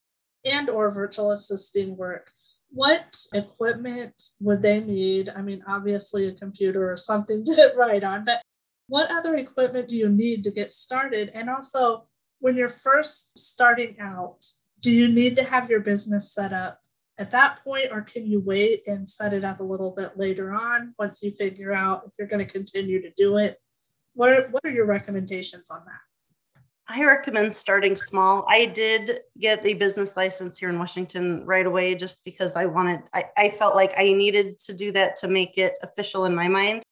and 0.44 0.68
or 0.68 0.90
virtual 0.90 1.33
assisting 1.33 1.96
work, 1.96 2.31
what 2.70 3.16
equipment 3.35 4.14
would 4.40 4.62
they 4.62 4.81
need? 4.81 5.29
I 5.29 5.42
mean, 5.42 5.62
obviously 5.66 6.26
a 6.26 6.35
computer 6.35 6.90
or 6.90 6.96
something 6.96 7.44
to 7.46 7.72
write 7.76 8.05
on, 8.05 8.24
but 8.24 8.42
what 8.88 9.12
other 9.12 9.37
equipment 9.37 9.88
do 9.88 9.96
you 9.96 10.09
need 10.09 10.42
to 10.44 10.50
get 10.50 10.72
started? 10.72 11.31
And 11.35 11.48
also, 11.48 12.07
when 12.40 12.57
you're 12.57 12.68
first 12.68 13.38
starting 13.38 13.96
out, 14.00 14.44
do 14.83 14.90
you 14.90 15.07
need 15.09 15.37
to 15.37 15.44
have 15.44 15.70
your 15.70 15.81
business 15.81 16.35
set 16.35 16.53
up 16.53 16.80
at 17.20 17.30
that 17.33 17.62
point, 17.62 17.88
or 17.92 18.00
can 18.00 18.26
you 18.26 18.40
wait 18.40 18.83
and 18.87 19.09
set 19.09 19.35
it 19.35 19.44
up 19.44 19.61
a 19.61 19.62
little 19.62 19.90
bit 19.90 20.16
later 20.16 20.54
on 20.54 20.94
once 20.98 21.22
you 21.22 21.30
figure 21.33 21.72
out 21.72 22.04
if 22.06 22.12
you're 22.18 22.26
going 22.26 22.44
to 22.44 22.50
continue 22.50 23.00
to 23.02 23.11
do 23.16 23.37
it? 23.37 23.61
What 24.14 24.33
are, 24.33 24.48
what 24.48 24.64
are 24.64 24.70
your 24.70 24.87
recommendations 24.87 25.70
on 25.70 25.83
that? 25.85 26.00
I 26.88 27.04
recommend 27.04 27.54
starting 27.54 27.94
small. 27.94 28.46
I 28.48 28.66
did 28.66 29.20
get 29.38 29.64
a 29.64 29.74
business 29.74 30.16
license 30.16 30.59
here 30.59 30.70
in 30.70 30.78
Washington 30.78 31.44
right 31.44 31.66
away 31.66 31.94
just 31.94 32.24
because 32.24 32.56
I 32.56 32.64
wanted, 32.64 33.02
I, 33.12 33.26
I 33.37 33.50
felt 33.50 33.76
like 33.76 33.92
I 33.98 34.12
needed 34.14 34.59
to 34.61 34.72
do 34.72 34.90
that 34.92 35.14
to 35.16 35.28
make 35.28 35.59
it 35.59 35.78
official 35.83 36.24
in 36.24 36.35
my 36.35 36.48
mind. 36.48 36.83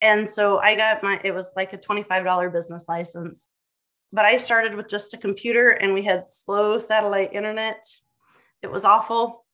And 0.00 0.28
so 0.28 0.58
I 0.58 0.74
got 0.74 1.02
my, 1.02 1.20
it 1.22 1.32
was 1.32 1.52
like 1.54 1.74
a 1.74 1.78
$25 1.78 2.52
business 2.52 2.86
license. 2.88 3.46
But 4.10 4.24
I 4.24 4.38
started 4.38 4.74
with 4.74 4.88
just 4.88 5.12
a 5.12 5.18
computer 5.18 5.70
and 5.70 5.92
we 5.92 6.02
had 6.02 6.26
slow 6.26 6.78
satellite 6.78 7.34
internet. 7.34 7.84
It 8.62 8.72
was 8.72 8.86
awful. 8.86 9.45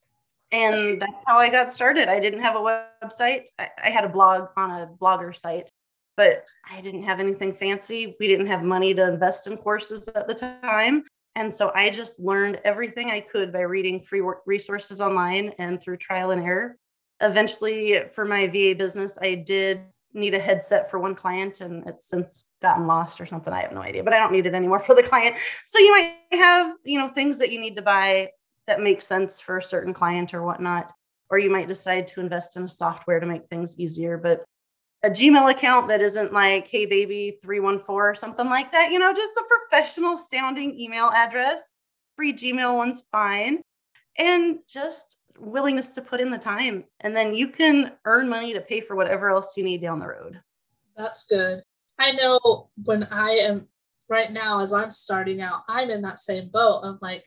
And 0.53 1.01
that's 1.01 1.25
how 1.27 1.38
I 1.38 1.49
got 1.49 1.73
started. 1.73 2.09
I 2.09 2.21
didn't 2.21 2.41
have 2.41 2.57
a 2.57 2.59
website, 2.59 3.47
I, 3.59 3.69
I 3.85 3.91
had 3.91 4.05
a 4.05 4.09
blog 4.09 4.49
on 4.57 4.71
a 4.71 4.87
blogger 5.01 5.35
site 5.35 5.71
but 6.17 6.45
I 6.71 6.81
didn't 6.81 7.05
have 7.05 7.21
anything 7.21 7.55
fancy. 7.55 8.17
We 8.21 8.29
didn't 8.29 8.47
have 8.47 8.62
money 8.62 8.95
to 8.95 9.09
invest 9.09 9.47
in 9.47 9.57
courses 9.57 10.09
at 10.09 10.27
the 10.27 10.35
time. 10.35 11.05
And 11.35 11.53
so 11.53 11.73
I 11.75 11.88
just 11.91 12.21
learned 12.21 12.61
everything 12.65 13.11
I 13.11 13.21
could 13.21 13.53
by 13.53 13.61
reading 13.61 14.01
free 14.01 14.23
resources 14.45 15.01
online 15.01 15.53
and 15.59 15.81
through 15.81 15.97
trial 15.97 16.31
and 16.31 16.43
error. 16.43 16.77
Eventually, 17.21 18.03
for 18.15 18.25
my 18.25 18.47
VA 18.49 18.75
business, 18.77 19.17
I 19.21 19.37
did 19.37 19.81
need 20.12 20.35
a 20.35 20.38
headset 20.38 20.91
for 20.91 20.99
one 20.99 21.15
client 21.15 21.62
and 21.62 21.87
it's 21.87 22.07
since 22.07 22.51
gotten 22.61 22.87
lost 22.87 23.19
or 23.19 23.25
something. 23.25 23.53
I 23.53 23.62
have 23.62 23.73
no 23.73 23.81
idea, 23.81 24.05
but 24.05 24.12
I 24.12 24.19
don't 24.19 24.33
need 24.33 24.45
it 24.45 24.55
anymore 24.55 24.81
for 24.87 24.95
the 24.95 25.03
client. 25.03 25.37
So 25.65 25.79
you 25.79 25.91
might 25.93 26.17
have, 26.33 26.75
you 26.85 26.99
know, 26.99 27.09
things 27.09 27.38
that 27.38 27.51
you 27.51 27.59
need 27.59 27.77
to 27.77 27.83
buy 27.83 28.29
that 28.66 28.81
makes 28.81 29.07
sense 29.07 29.40
for 29.40 29.59
a 29.59 29.62
certain 29.62 29.94
client 29.94 30.35
or 30.35 30.42
whatnot. 30.42 30.92
Or 31.31 31.38
you 31.38 31.51
might 31.51 31.68
decide 31.68 32.07
to 32.09 32.20
invest 32.20 32.57
in 32.57 32.64
a 32.64 32.68
software 32.68 33.18
to 33.18 33.27
make 33.27 33.48
things 33.48 33.81
easier. 33.81 34.18
But 34.18 34.44
a 35.03 35.11
Gmail 35.11 35.51
account 35.51 35.88
that 35.88 36.01
isn't 36.01 36.33
like, 36.33 36.68
hey 36.68 36.87
baby 36.87 37.38
314 37.42 37.87
or 37.88 38.14
something 38.14 38.46
like 38.46 38.70
that, 38.72 38.92
you 38.92 38.98
know, 38.98 39.12
just 39.12 39.33
a 39.37 39.44
professional 39.48 40.16
sounding 40.16 40.79
email 40.79 41.11
address. 41.11 41.61
Free 42.16 42.33
Gmail 42.33 42.77
one's 42.77 43.03
fine. 43.11 43.62
And 44.18 44.59
just 44.68 45.25
willingness 45.38 45.90
to 45.92 46.03
put 46.03 46.20
in 46.20 46.31
the 46.31 46.38
time. 46.38 46.85
And 47.01 47.16
then 47.16 47.35
you 47.35 47.48
can 47.48 47.92
earn 48.05 48.29
money 48.29 48.53
to 48.53 48.61
pay 48.61 48.81
for 48.81 48.94
whatever 48.94 49.31
else 49.31 49.57
you 49.57 49.64
need 49.64 49.81
down 49.81 49.98
the 49.98 50.07
road. 50.07 50.40
That's 50.96 51.27
good. 51.27 51.62
I 51.98 52.12
know 52.12 52.70
when 52.85 53.05
I 53.05 53.31
am 53.31 53.68
right 54.09 54.31
now, 54.31 54.61
as 54.61 54.72
I'm 54.72 54.92
starting 54.92 55.40
out, 55.40 55.62
I'm 55.68 55.88
in 55.88 56.03
that 56.03 56.20
same 56.20 56.51
boat 56.51 56.83
of 56.83 56.98
like, 57.01 57.25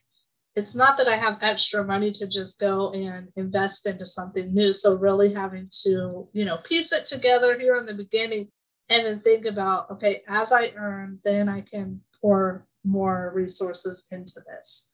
it's 0.56 0.74
not 0.74 0.98
that 0.98 1.08
I 1.08 1.18
have 1.18 1.40
extra 1.42 1.84
money 1.84 2.12
to 2.14 2.28
just 2.28 2.60
go 2.60 2.92
and 2.92 3.28
invest 3.36 3.86
into 3.86 4.06
something 4.06 4.54
new. 4.54 4.74
So 4.74 4.96
really 4.96 5.34
having 5.34 5.70
to, 5.84 6.28
you 6.32 6.46
know, 6.46 6.58
piece 6.58 6.94
it 6.94 7.06
together 7.06 7.60
here 7.60 7.76
in 7.76 7.86
the 7.86 7.94
beginning 7.94 8.48
and 8.90 9.06
then 9.06 9.20
think 9.20 9.46
about, 9.46 9.92
okay, 9.92 10.22
as 10.28 10.54
I 10.54 10.72
earn, 10.78 11.20
then 11.26 11.50
I 11.50 11.62
can 11.62 12.02
pour 12.22 12.66
more 12.86 13.32
resources 13.36 14.06
into 14.12 14.40
this. 14.48 14.92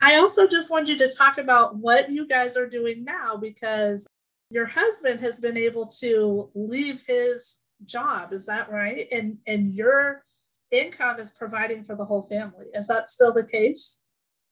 I 0.00 0.16
also 0.16 0.46
just 0.46 0.70
want 0.70 0.88
you 0.88 0.96
to 0.98 1.14
talk 1.14 1.38
about 1.38 1.76
what 1.76 2.10
you 2.10 2.26
guys 2.26 2.56
are 2.56 2.68
doing 2.68 3.04
now 3.04 3.36
because 3.36 4.06
your 4.50 4.66
husband 4.66 5.20
has 5.20 5.38
been 5.38 5.56
able 5.56 5.88
to 6.00 6.50
leave 6.54 7.00
his 7.06 7.60
job. 7.84 8.32
Is 8.32 8.46
that 8.46 8.70
right? 8.70 9.08
And 9.12 9.38
and 9.46 9.74
your 9.74 10.24
income 10.70 11.18
is 11.18 11.32
providing 11.32 11.84
for 11.84 11.96
the 11.96 12.04
whole 12.04 12.22
family. 12.22 12.66
Is 12.74 12.86
that 12.88 13.08
still 13.08 13.32
the 13.32 13.46
case? 13.46 14.09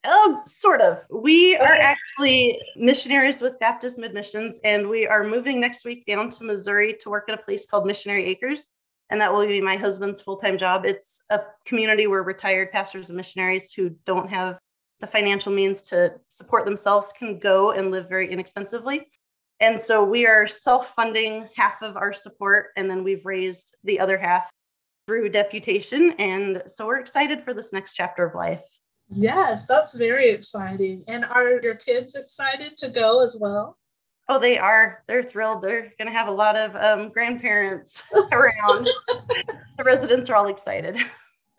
Um, 0.09 0.40
sort 0.47 0.81
of. 0.81 1.05
We 1.11 1.57
are 1.57 1.66
actually 1.66 2.59
missionaries 2.77 3.42
with 3.42 3.59
Baptist 3.59 3.99
Mid 3.99 4.14
Missions, 4.14 4.59
and 4.64 4.88
we 4.88 5.07
are 5.07 5.23
moving 5.23 5.61
next 5.61 5.85
week 5.85 6.07
down 6.07 6.31
to 6.31 6.44
Missouri 6.44 6.94
to 7.01 7.11
work 7.11 7.29
at 7.29 7.38
a 7.38 7.42
place 7.42 7.66
called 7.66 7.85
Missionary 7.85 8.25
Acres. 8.25 8.73
And 9.11 9.21
that 9.21 9.33
will 9.33 9.47
be 9.47 9.61
my 9.61 9.77
husband's 9.77 10.23
full 10.23 10.37
time 10.37 10.57
job. 10.57 10.87
It's 10.87 11.23
a 11.29 11.40
community 11.66 12.07
where 12.07 12.23
retired 12.23 12.73
pastors 12.73 13.11
and 13.11 13.16
missionaries 13.18 13.73
who 13.73 13.90
don't 14.07 14.31
have 14.31 14.59
the 15.01 15.07
financial 15.07 15.53
means 15.53 15.83
to 15.83 16.14
support 16.29 16.64
themselves 16.64 17.12
can 17.12 17.38
go 17.38 17.73
and 17.73 17.90
live 17.90 18.09
very 18.09 18.31
inexpensively. 18.31 19.09
And 19.61 19.79
so 19.79 20.05
we 20.05 20.27
are 20.27 20.47
self 20.47 20.94
funding 20.94 21.49
half 21.55 21.83
of 21.83 21.99
our 21.99 22.14
support, 22.14 22.68
and 22.77 22.88
then 22.88 23.05
we've 23.05 23.27
raised 23.27 23.77
the 23.85 24.01
other 24.01 24.16
half 24.16 24.49
through 25.07 25.29
deputation. 25.29 26.12
And 26.12 26.62
so 26.66 26.87
we're 26.87 27.01
excited 27.01 27.44
for 27.44 27.53
this 27.53 27.75
next 27.75 27.94
chapter 27.94 28.25
of 28.25 28.35
life. 28.35 28.62
Yes, 29.11 29.66
that's 29.66 29.94
very 29.94 30.31
exciting. 30.31 31.05
And 31.09 31.25
are 31.25 31.61
your 31.62 31.77
kids 31.77 32.14
excited 32.14 32.77
to 32.79 32.90
go 32.90 33.25
as 33.25 33.37
well? 33.38 33.79
Oh, 34.29 34.38
they 34.38 34.59
are. 34.59 35.03
They're 35.07 35.23
thrilled. 35.23 35.62
They're 35.62 35.92
going 35.99 36.07
to 36.07 36.12
have 36.12 36.29
a 36.29 36.33
lot 36.33 36.57
of 36.57 36.77
um, 36.77 37.09
grandparents 37.11 38.05
around. 38.33 38.88
the 39.79 39.85
residents 39.85 40.29
are 40.29 40.37
all 40.37 40.49
excited. 40.49 40.99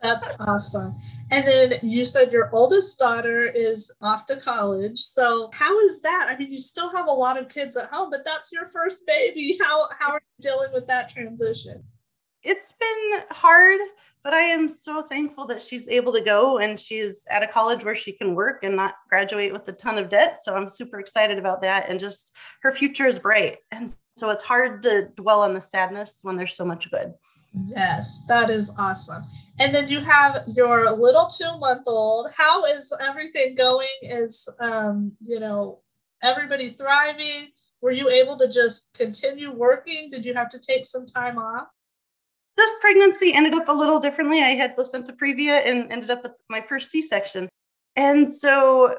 That's 0.02 0.30
awesome. 0.40 0.96
And 1.32 1.46
then 1.46 1.74
you 1.82 2.06
said 2.06 2.32
your 2.32 2.50
oldest 2.54 2.98
daughter 2.98 3.44
is 3.44 3.92
off 4.02 4.28
to 4.28 4.38
college. 4.38 5.00
So 5.00 5.50
how 5.54 5.78
is 5.82 6.02
that? 6.02 6.28
I 6.30 6.38
mean, 6.38 6.52
you 6.52 6.60
still 6.60 6.90
have 6.90 7.08
a 7.08 7.12
lot 7.12 7.38
of 7.38 7.50
kids 7.50 7.76
at 7.76 7.90
home, 7.90 8.10
but 8.10 8.22
that's 8.24 8.52
your 8.52 8.68
first 8.68 9.06
baby. 9.06 9.60
How 9.62 9.90
how 9.98 10.14
are 10.14 10.22
you 10.38 10.50
dealing 10.50 10.70
with 10.74 10.88
that 10.88 11.10
transition? 11.10 11.84
It's 12.44 12.74
been 12.80 13.22
hard, 13.32 13.80
but 14.24 14.34
I 14.34 14.42
am 14.42 14.70
so 14.70 15.02
thankful 15.02 15.46
that 15.48 15.62
she's 15.62 15.88
able 15.90 16.14
to 16.14 16.22
go 16.22 16.60
and 16.60 16.80
she's 16.80 17.26
at 17.30 17.44
a 17.44 17.48
college 17.48 17.84
where 17.84 17.96
she 17.96 18.14
can 18.14 18.34
work 18.34 18.64
and 18.64 18.76
not 18.76 18.96
graduate 19.10 19.52
with 19.52 19.68
a 19.68 19.74
ton 19.74 19.98
of 19.98 20.10
debt. 20.10 20.40
So 20.44 20.56
I'm 20.56 20.70
super 20.70 21.00
excited 21.00 21.38
about 21.38 21.62
that. 21.62 21.90
And 21.90 22.00
just 22.00 22.36
her 22.62 22.72
future 22.72 23.08
is 23.08 23.20
bright. 23.20 23.58
And 23.72 23.94
so 24.16 24.30
it's 24.30 24.42
hard 24.42 24.84
to 24.84 25.10
dwell 25.16 25.42
on 25.42 25.54
the 25.54 25.62
sadness 25.62 26.20
when 26.22 26.38
there's 26.38 26.56
so 26.56 26.66
much 26.66 26.90
good. 26.90 27.14
Yes, 27.66 28.26
that 28.28 28.50
is 28.50 28.72
awesome. 28.78 29.24
And 29.60 29.74
then 29.74 29.90
you 29.90 30.00
have 30.00 30.44
your 30.48 30.92
little 30.92 31.28
two 31.28 31.58
month 31.60 31.84
old. 31.88 32.32
How 32.36 32.66
is 32.66 32.94
everything 33.02 33.56
going? 33.56 33.88
Is, 34.02 34.48
um, 34.60 35.14
you 35.26 35.40
know, 35.40 35.80
everybody 36.22 36.70
thriving? 36.70 37.48
Were 37.82 37.92
you 37.92 38.10
able 38.10 38.38
to 38.38 38.48
just 38.48 38.94
continue 38.94 39.52
working? 39.52 40.10
Did 40.12 40.26
you 40.26 40.34
have 40.36 40.50
to 40.50 40.60
take 40.60 40.86
some 40.86 41.06
time 41.06 41.38
off? 41.38 41.68
This 42.60 42.76
pregnancy 42.82 43.34
ended 43.34 43.54
up 43.54 43.70
a 43.70 43.72
little 43.72 44.02
differently. 44.02 44.44
I 44.44 44.50
had 44.50 44.76
placenta 44.76 45.14
previa 45.14 45.66
and 45.66 45.90
ended 45.90 46.12
up 46.12 46.24
with 46.24 46.34
my 46.50 46.60
first 46.60 46.92
C 46.92 47.02
section. 47.02 47.48
And 47.96 48.30
so 48.30 48.98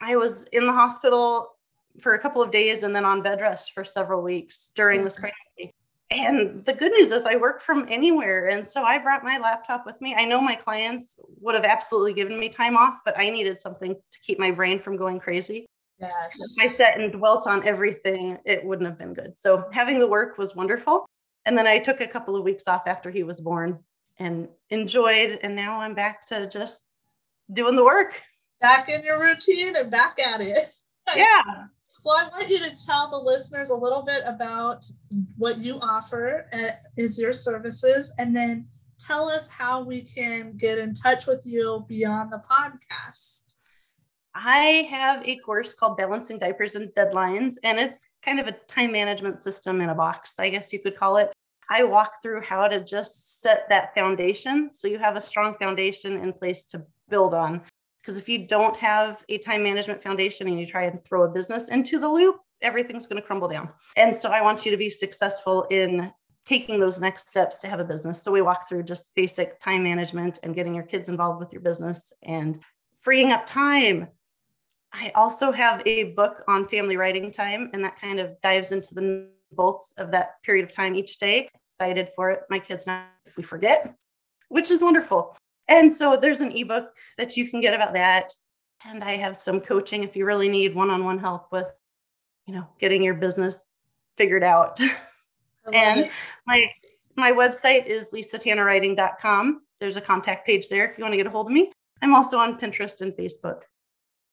I 0.00 0.16
was 0.16 0.44
in 0.52 0.66
the 0.66 0.72
hospital 0.72 1.56
for 2.00 2.14
a 2.14 2.18
couple 2.18 2.40
of 2.40 2.50
days 2.50 2.84
and 2.84 2.96
then 2.96 3.04
on 3.04 3.20
bed 3.20 3.42
rest 3.42 3.72
for 3.74 3.84
several 3.84 4.22
weeks 4.22 4.72
during 4.74 5.04
this 5.04 5.16
pregnancy 5.16 5.74
and 6.12 6.64
the 6.64 6.72
good 6.72 6.92
news 6.92 7.10
is 7.10 7.24
I 7.24 7.36
work 7.36 7.60
from 7.60 7.86
anywhere. 7.88 8.48
And 8.48 8.68
so 8.68 8.84
I 8.84 8.98
brought 8.98 9.24
my 9.24 9.38
laptop 9.38 9.86
with 9.86 10.00
me. 10.00 10.14
I 10.14 10.24
know 10.24 10.40
my 10.40 10.54
clients 10.54 11.18
would 11.40 11.54
have 11.54 11.64
absolutely 11.64 12.12
given 12.12 12.38
me 12.38 12.48
time 12.48 12.76
off, 12.76 12.98
but 13.04 13.18
I 13.18 13.30
needed 13.30 13.58
something 13.60 13.94
to 13.94 14.18
keep 14.22 14.38
my 14.38 14.50
brain 14.50 14.80
from 14.80 14.96
going 14.96 15.18
crazy. 15.18 15.66
Yes. 15.98 16.14
If 16.58 16.64
I 16.64 16.68
sat 16.68 17.00
and 17.00 17.12
dwelt 17.12 17.46
on 17.46 17.66
everything, 17.66 18.38
it 18.44 18.64
wouldn't 18.64 18.88
have 18.88 18.98
been 18.98 19.14
good. 19.14 19.38
So 19.38 19.68
having 19.72 19.98
the 19.98 20.06
work 20.06 20.36
was 20.36 20.54
wonderful. 20.54 21.06
And 21.44 21.56
then 21.56 21.66
I 21.66 21.78
took 21.78 22.00
a 22.00 22.06
couple 22.06 22.36
of 22.36 22.44
weeks 22.44 22.68
off 22.68 22.82
after 22.86 23.10
he 23.10 23.22
was 23.22 23.40
born 23.40 23.78
and 24.18 24.48
enjoyed. 24.70 25.38
And 25.42 25.56
now 25.56 25.80
I'm 25.80 25.94
back 25.94 26.26
to 26.26 26.46
just 26.46 26.84
doing 27.52 27.76
the 27.76 27.84
work. 27.84 28.20
Back 28.60 28.88
in 28.88 29.02
your 29.02 29.20
routine 29.20 29.74
and 29.76 29.90
back 29.90 30.18
at 30.18 30.40
it. 30.40 30.58
yeah. 31.16 31.42
Well, 32.04 32.16
I 32.16 32.28
want 32.28 32.48
you 32.48 32.58
to 32.58 32.74
tell 32.86 33.10
the 33.10 33.18
listeners 33.18 33.70
a 33.70 33.74
little 33.74 34.02
bit 34.02 34.22
about 34.26 34.84
what 35.36 35.58
you 35.58 35.78
offer 35.80 36.48
at, 36.52 36.82
is 36.96 37.18
your 37.18 37.32
services, 37.32 38.12
and 38.18 38.34
then 38.34 38.66
tell 38.98 39.28
us 39.28 39.48
how 39.48 39.82
we 39.82 40.02
can 40.02 40.56
get 40.56 40.78
in 40.78 40.94
touch 40.94 41.26
with 41.26 41.42
you 41.44 41.84
beyond 41.88 42.32
the 42.32 42.42
podcast. 42.50 43.54
I 44.34 44.88
have 44.90 45.26
a 45.26 45.36
course 45.36 45.74
called 45.74 45.96
Balancing 45.96 46.38
Diapers 46.38 46.74
and 46.74 46.88
Deadlines, 46.90 47.56
and 47.62 47.78
it's 47.78 48.06
kind 48.24 48.40
of 48.40 48.46
a 48.46 48.52
time 48.66 48.92
management 48.92 49.42
system 49.42 49.80
in 49.80 49.90
a 49.90 49.94
box, 49.94 50.38
I 50.38 50.48
guess 50.48 50.72
you 50.72 50.80
could 50.80 50.96
call 50.96 51.18
it. 51.18 51.32
I 51.68 51.84
walk 51.84 52.22
through 52.22 52.42
how 52.42 52.68
to 52.68 52.82
just 52.82 53.40
set 53.40 53.68
that 53.68 53.94
foundation 53.94 54.70
so 54.72 54.88
you 54.88 54.98
have 54.98 55.16
a 55.16 55.20
strong 55.20 55.54
foundation 55.58 56.16
in 56.16 56.32
place 56.32 56.66
to 56.66 56.84
build 57.08 57.34
on. 57.34 57.62
Because 58.00 58.16
if 58.16 58.28
you 58.28 58.46
don't 58.46 58.76
have 58.76 59.24
a 59.28 59.38
time 59.38 59.62
management 59.62 60.02
foundation 60.02 60.48
and 60.48 60.58
you 60.58 60.66
try 60.66 60.84
and 60.84 61.04
throw 61.04 61.22
a 61.22 61.28
business 61.28 61.68
into 61.68 61.98
the 61.98 62.08
loop, 62.08 62.36
everything's 62.60 63.06
going 63.06 63.20
to 63.20 63.26
crumble 63.26 63.48
down. 63.48 63.68
And 63.96 64.16
so 64.16 64.30
I 64.30 64.42
want 64.42 64.64
you 64.64 64.70
to 64.70 64.76
be 64.76 64.88
successful 64.88 65.66
in 65.70 66.12
taking 66.44 66.80
those 66.80 67.00
next 67.00 67.28
steps 67.28 67.60
to 67.60 67.68
have 67.68 67.80
a 67.80 67.84
business. 67.84 68.22
So 68.22 68.32
we 68.32 68.42
walk 68.42 68.68
through 68.68 68.82
just 68.82 69.14
basic 69.14 69.60
time 69.60 69.84
management 69.84 70.40
and 70.42 70.54
getting 70.54 70.74
your 70.74 70.84
kids 70.84 71.08
involved 71.08 71.38
with 71.38 71.52
your 71.52 71.62
business 71.62 72.12
and 72.22 72.60
freeing 72.98 73.30
up 73.30 73.46
time. 73.46 74.08
I 74.92 75.10
also 75.14 75.52
have 75.52 75.82
a 75.86 76.04
book 76.04 76.44
on 76.48 76.68
family 76.68 76.96
writing 76.96 77.30
time, 77.30 77.70
and 77.72 77.82
that 77.84 77.98
kind 78.00 78.20
of 78.20 78.40
dives 78.42 78.72
into 78.72 78.94
the 78.94 79.28
bolts 79.52 79.92
of 79.96 80.10
that 80.10 80.42
period 80.42 80.64
of 80.64 80.74
time 80.74 80.94
each 80.94 81.18
day. 81.18 81.48
Excited 81.78 82.10
for 82.14 82.30
it. 82.30 82.42
My 82.50 82.58
kids 82.58 82.86
now, 82.86 83.06
if 83.26 83.36
we 83.36 83.42
forget, 83.42 83.94
which 84.48 84.70
is 84.70 84.82
wonderful. 84.82 85.36
And 85.68 85.94
so 85.94 86.16
there's 86.20 86.40
an 86.40 86.52
ebook 86.52 86.94
that 87.16 87.36
you 87.36 87.48
can 87.48 87.60
get 87.60 87.74
about 87.74 87.94
that. 87.94 88.32
And 88.84 89.02
I 89.02 89.16
have 89.16 89.36
some 89.36 89.60
coaching 89.60 90.02
if 90.02 90.16
you 90.16 90.26
really 90.26 90.48
need 90.48 90.74
one 90.74 90.90
on 90.90 91.04
one 91.04 91.18
help 91.18 91.50
with, 91.52 91.68
you 92.46 92.54
know, 92.54 92.66
getting 92.80 93.02
your 93.02 93.14
business 93.14 93.60
figured 94.18 94.42
out. 94.42 94.78
and 95.72 96.00
it. 96.00 96.10
my 96.46 96.66
my 97.16 97.30
website 97.30 97.86
is 97.86 98.10
lisatannerwriting.com. 98.10 99.62
There's 99.78 99.96
a 99.96 100.00
contact 100.00 100.46
page 100.46 100.68
there 100.68 100.90
if 100.90 100.98
you 100.98 101.04
want 101.04 101.12
to 101.12 101.16
get 101.16 101.26
a 101.26 101.30
hold 101.30 101.46
of 101.46 101.52
me. 101.52 101.72
I'm 102.00 102.14
also 102.14 102.38
on 102.38 102.58
Pinterest 102.58 103.00
and 103.00 103.12
Facebook. 103.12 103.62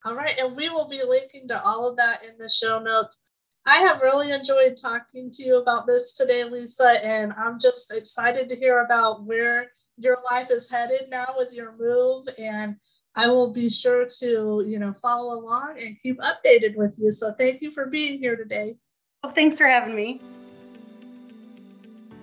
All 0.05 0.15
right. 0.15 0.35
And 0.37 0.55
we 0.55 0.69
will 0.69 0.87
be 0.87 1.01
linking 1.05 1.47
to 1.49 1.61
all 1.61 1.89
of 1.89 1.97
that 1.97 2.23
in 2.23 2.37
the 2.37 2.49
show 2.49 2.79
notes. 2.79 3.17
I 3.65 3.79
have 3.79 4.01
really 4.01 4.31
enjoyed 4.31 4.77
talking 4.81 5.29
to 5.31 5.43
you 5.43 5.57
about 5.57 5.85
this 5.85 6.13
today, 6.13 6.43
Lisa, 6.45 7.05
and 7.05 7.33
I'm 7.33 7.59
just 7.59 7.93
excited 7.93 8.49
to 8.49 8.55
hear 8.55 8.79
about 8.79 9.25
where 9.25 9.71
your 9.97 10.17
life 10.31 10.49
is 10.49 10.69
headed 10.69 11.09
now 11.09 11.35
with 11.37 11.49
your 11.51 11.75
move 11.77 12.27
and 12.37 12.77
I 13.15 13.27
will 13.27 13.51
be 13.51 13.69
sure 13.69 14.05
to, 14.19 14.63
you 14.65 14.79
know, 14.79 14.93
follow 15.01 15.33
along 15.33 15.75
and 15.79 15.97
keep 16.01 16.19
updated 16.19 16.77
with 16.77 16.97
you. 16.97 17.11
So 17.11 17.33
thank 17.37 17.61
you 17.61 17.71
for 17.71 17.87
being 17.87 18.19
here 18.19 18.37
today. 18.37 18.77
Well, 19.23 19.33
thanks 19.33 19.57
for 19.57 19.67
having 19.67 19.95
me. 19.95 20.21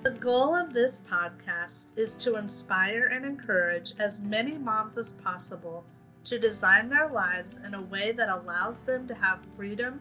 The 0.05 0.13
goal 0.13 0.55
of 0.55 0.73
this 0.73 1.01
podcast 1.01 1.99
is 1.99 2.17
to 2.17 2.37
inspire 2.37 3.07
and 3.07 3.27
encourage 3.27 3.93
as 3.99 4.21
many 4.21 4.57
moms 4.57 4.97
as 4.97 5.13
possible 5.13 5.85
to 6.27 6.39
design 6.41 6.89
their 6.89 7.09
lives 7.09 7.61
in 7.65 7.73
a 7.73 7.83
way 7.83 8.11
that 8.11 8.29
allows 8.29 8.81
them 8.81 9.07
to 9.07 9.15
have 9.15 9.39
freedom 9.57 10.01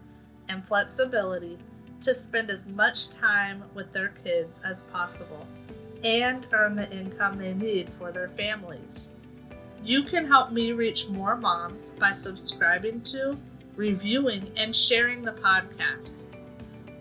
and 0.50 0.66
flexibility 0.66 1.58
to 2.02 2.14
spend 2.14 2.50
as 2.50 2.66
much 2.66 3.10
time 3.10 3.64
with 3.76 3.94
their 3.94 4.10
kids 4.24 4.60
as 4.66 4.82
possible 4.84 5.46
and 6.04 6.48
earn 6.52 6.76
the 6.76 6.92
income 6.92 7.38
they 7.38 7.54
need 7.54 7.90
for 7.90 8.12
their 8.12 8.30
families. 8.30 9.10
You 9.84 10.02
can 10.02 10.26
help 10.26 10.52
me 10.52 10.72
reach 10.72 11.08
more 11.08 11.36
moms 11.36 11.92
by 11.92 12.14
subscribing 12.14 13.02
to, 13.04 13.38
reviewing, 13.76 14.52
and 14.58 14.76
sharing 14.76 15.22
the 15.22 15.32
podcast. 15.32 16.38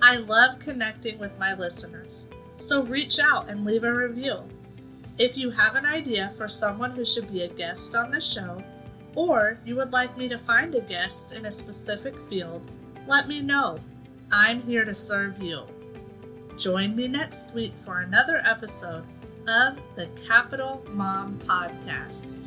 I 0.03 0.17
love 0.17 0.59
connecting 0.59 1.19
with 1.19 1.39
my 1.39 1.55
listeners, 1.55 2.29
so 2.57 2.83
reach 2.85 3.19
out 3.19 3.49
and 3.49 3.65
leave 3.65 3.85
a 3.85 3.93
review. 3.93 4.41
If 5.19 5.39
you 5.39 5.49
have 5.51 5.77
an 5.77 5.87
idea 5.87 6.35
for 6.37 6.47
someone 6.47 6.91
who 6.91 7.07
should 7.07 7.31
be 7.33 7.43
a 7.43 7.49
guest 7.49 7.95
on 7.95 8.11
the 8.11 8.21
show, 8.21 8.63
or 9.15 9.59
you 9.65 9.77
would 9.77 9.93
like 9.93 10.17
me 10.17 10.29
to 10.29 10.39
find 10.39 10.75
a 10.75 10.81
guest 10.81 11.33
in 11.33 11.47
a 11.47 11.53
specific 11.53 12.15
field, 12.29 12.71
let 13.07 13.29
me 13.29 13.41
know. 13.41 13.79
I'm 14.33 14.63
here 14.63 14.85
to 14.85 14.95
serve 14.95 15.41
you. 15.43 15.65
Join 16.59 16.97
me 16.97 17.09
next 17.09 17.53
week 17.55 17.73
for 17.85 18.01
another 18.01 18.43
episode 18.45 19.05
of 19.47 19.79
the 19.97 20.09
Capital 20.27 20.85
Mom 20.91 21.39
Podcast. 21.41 22.39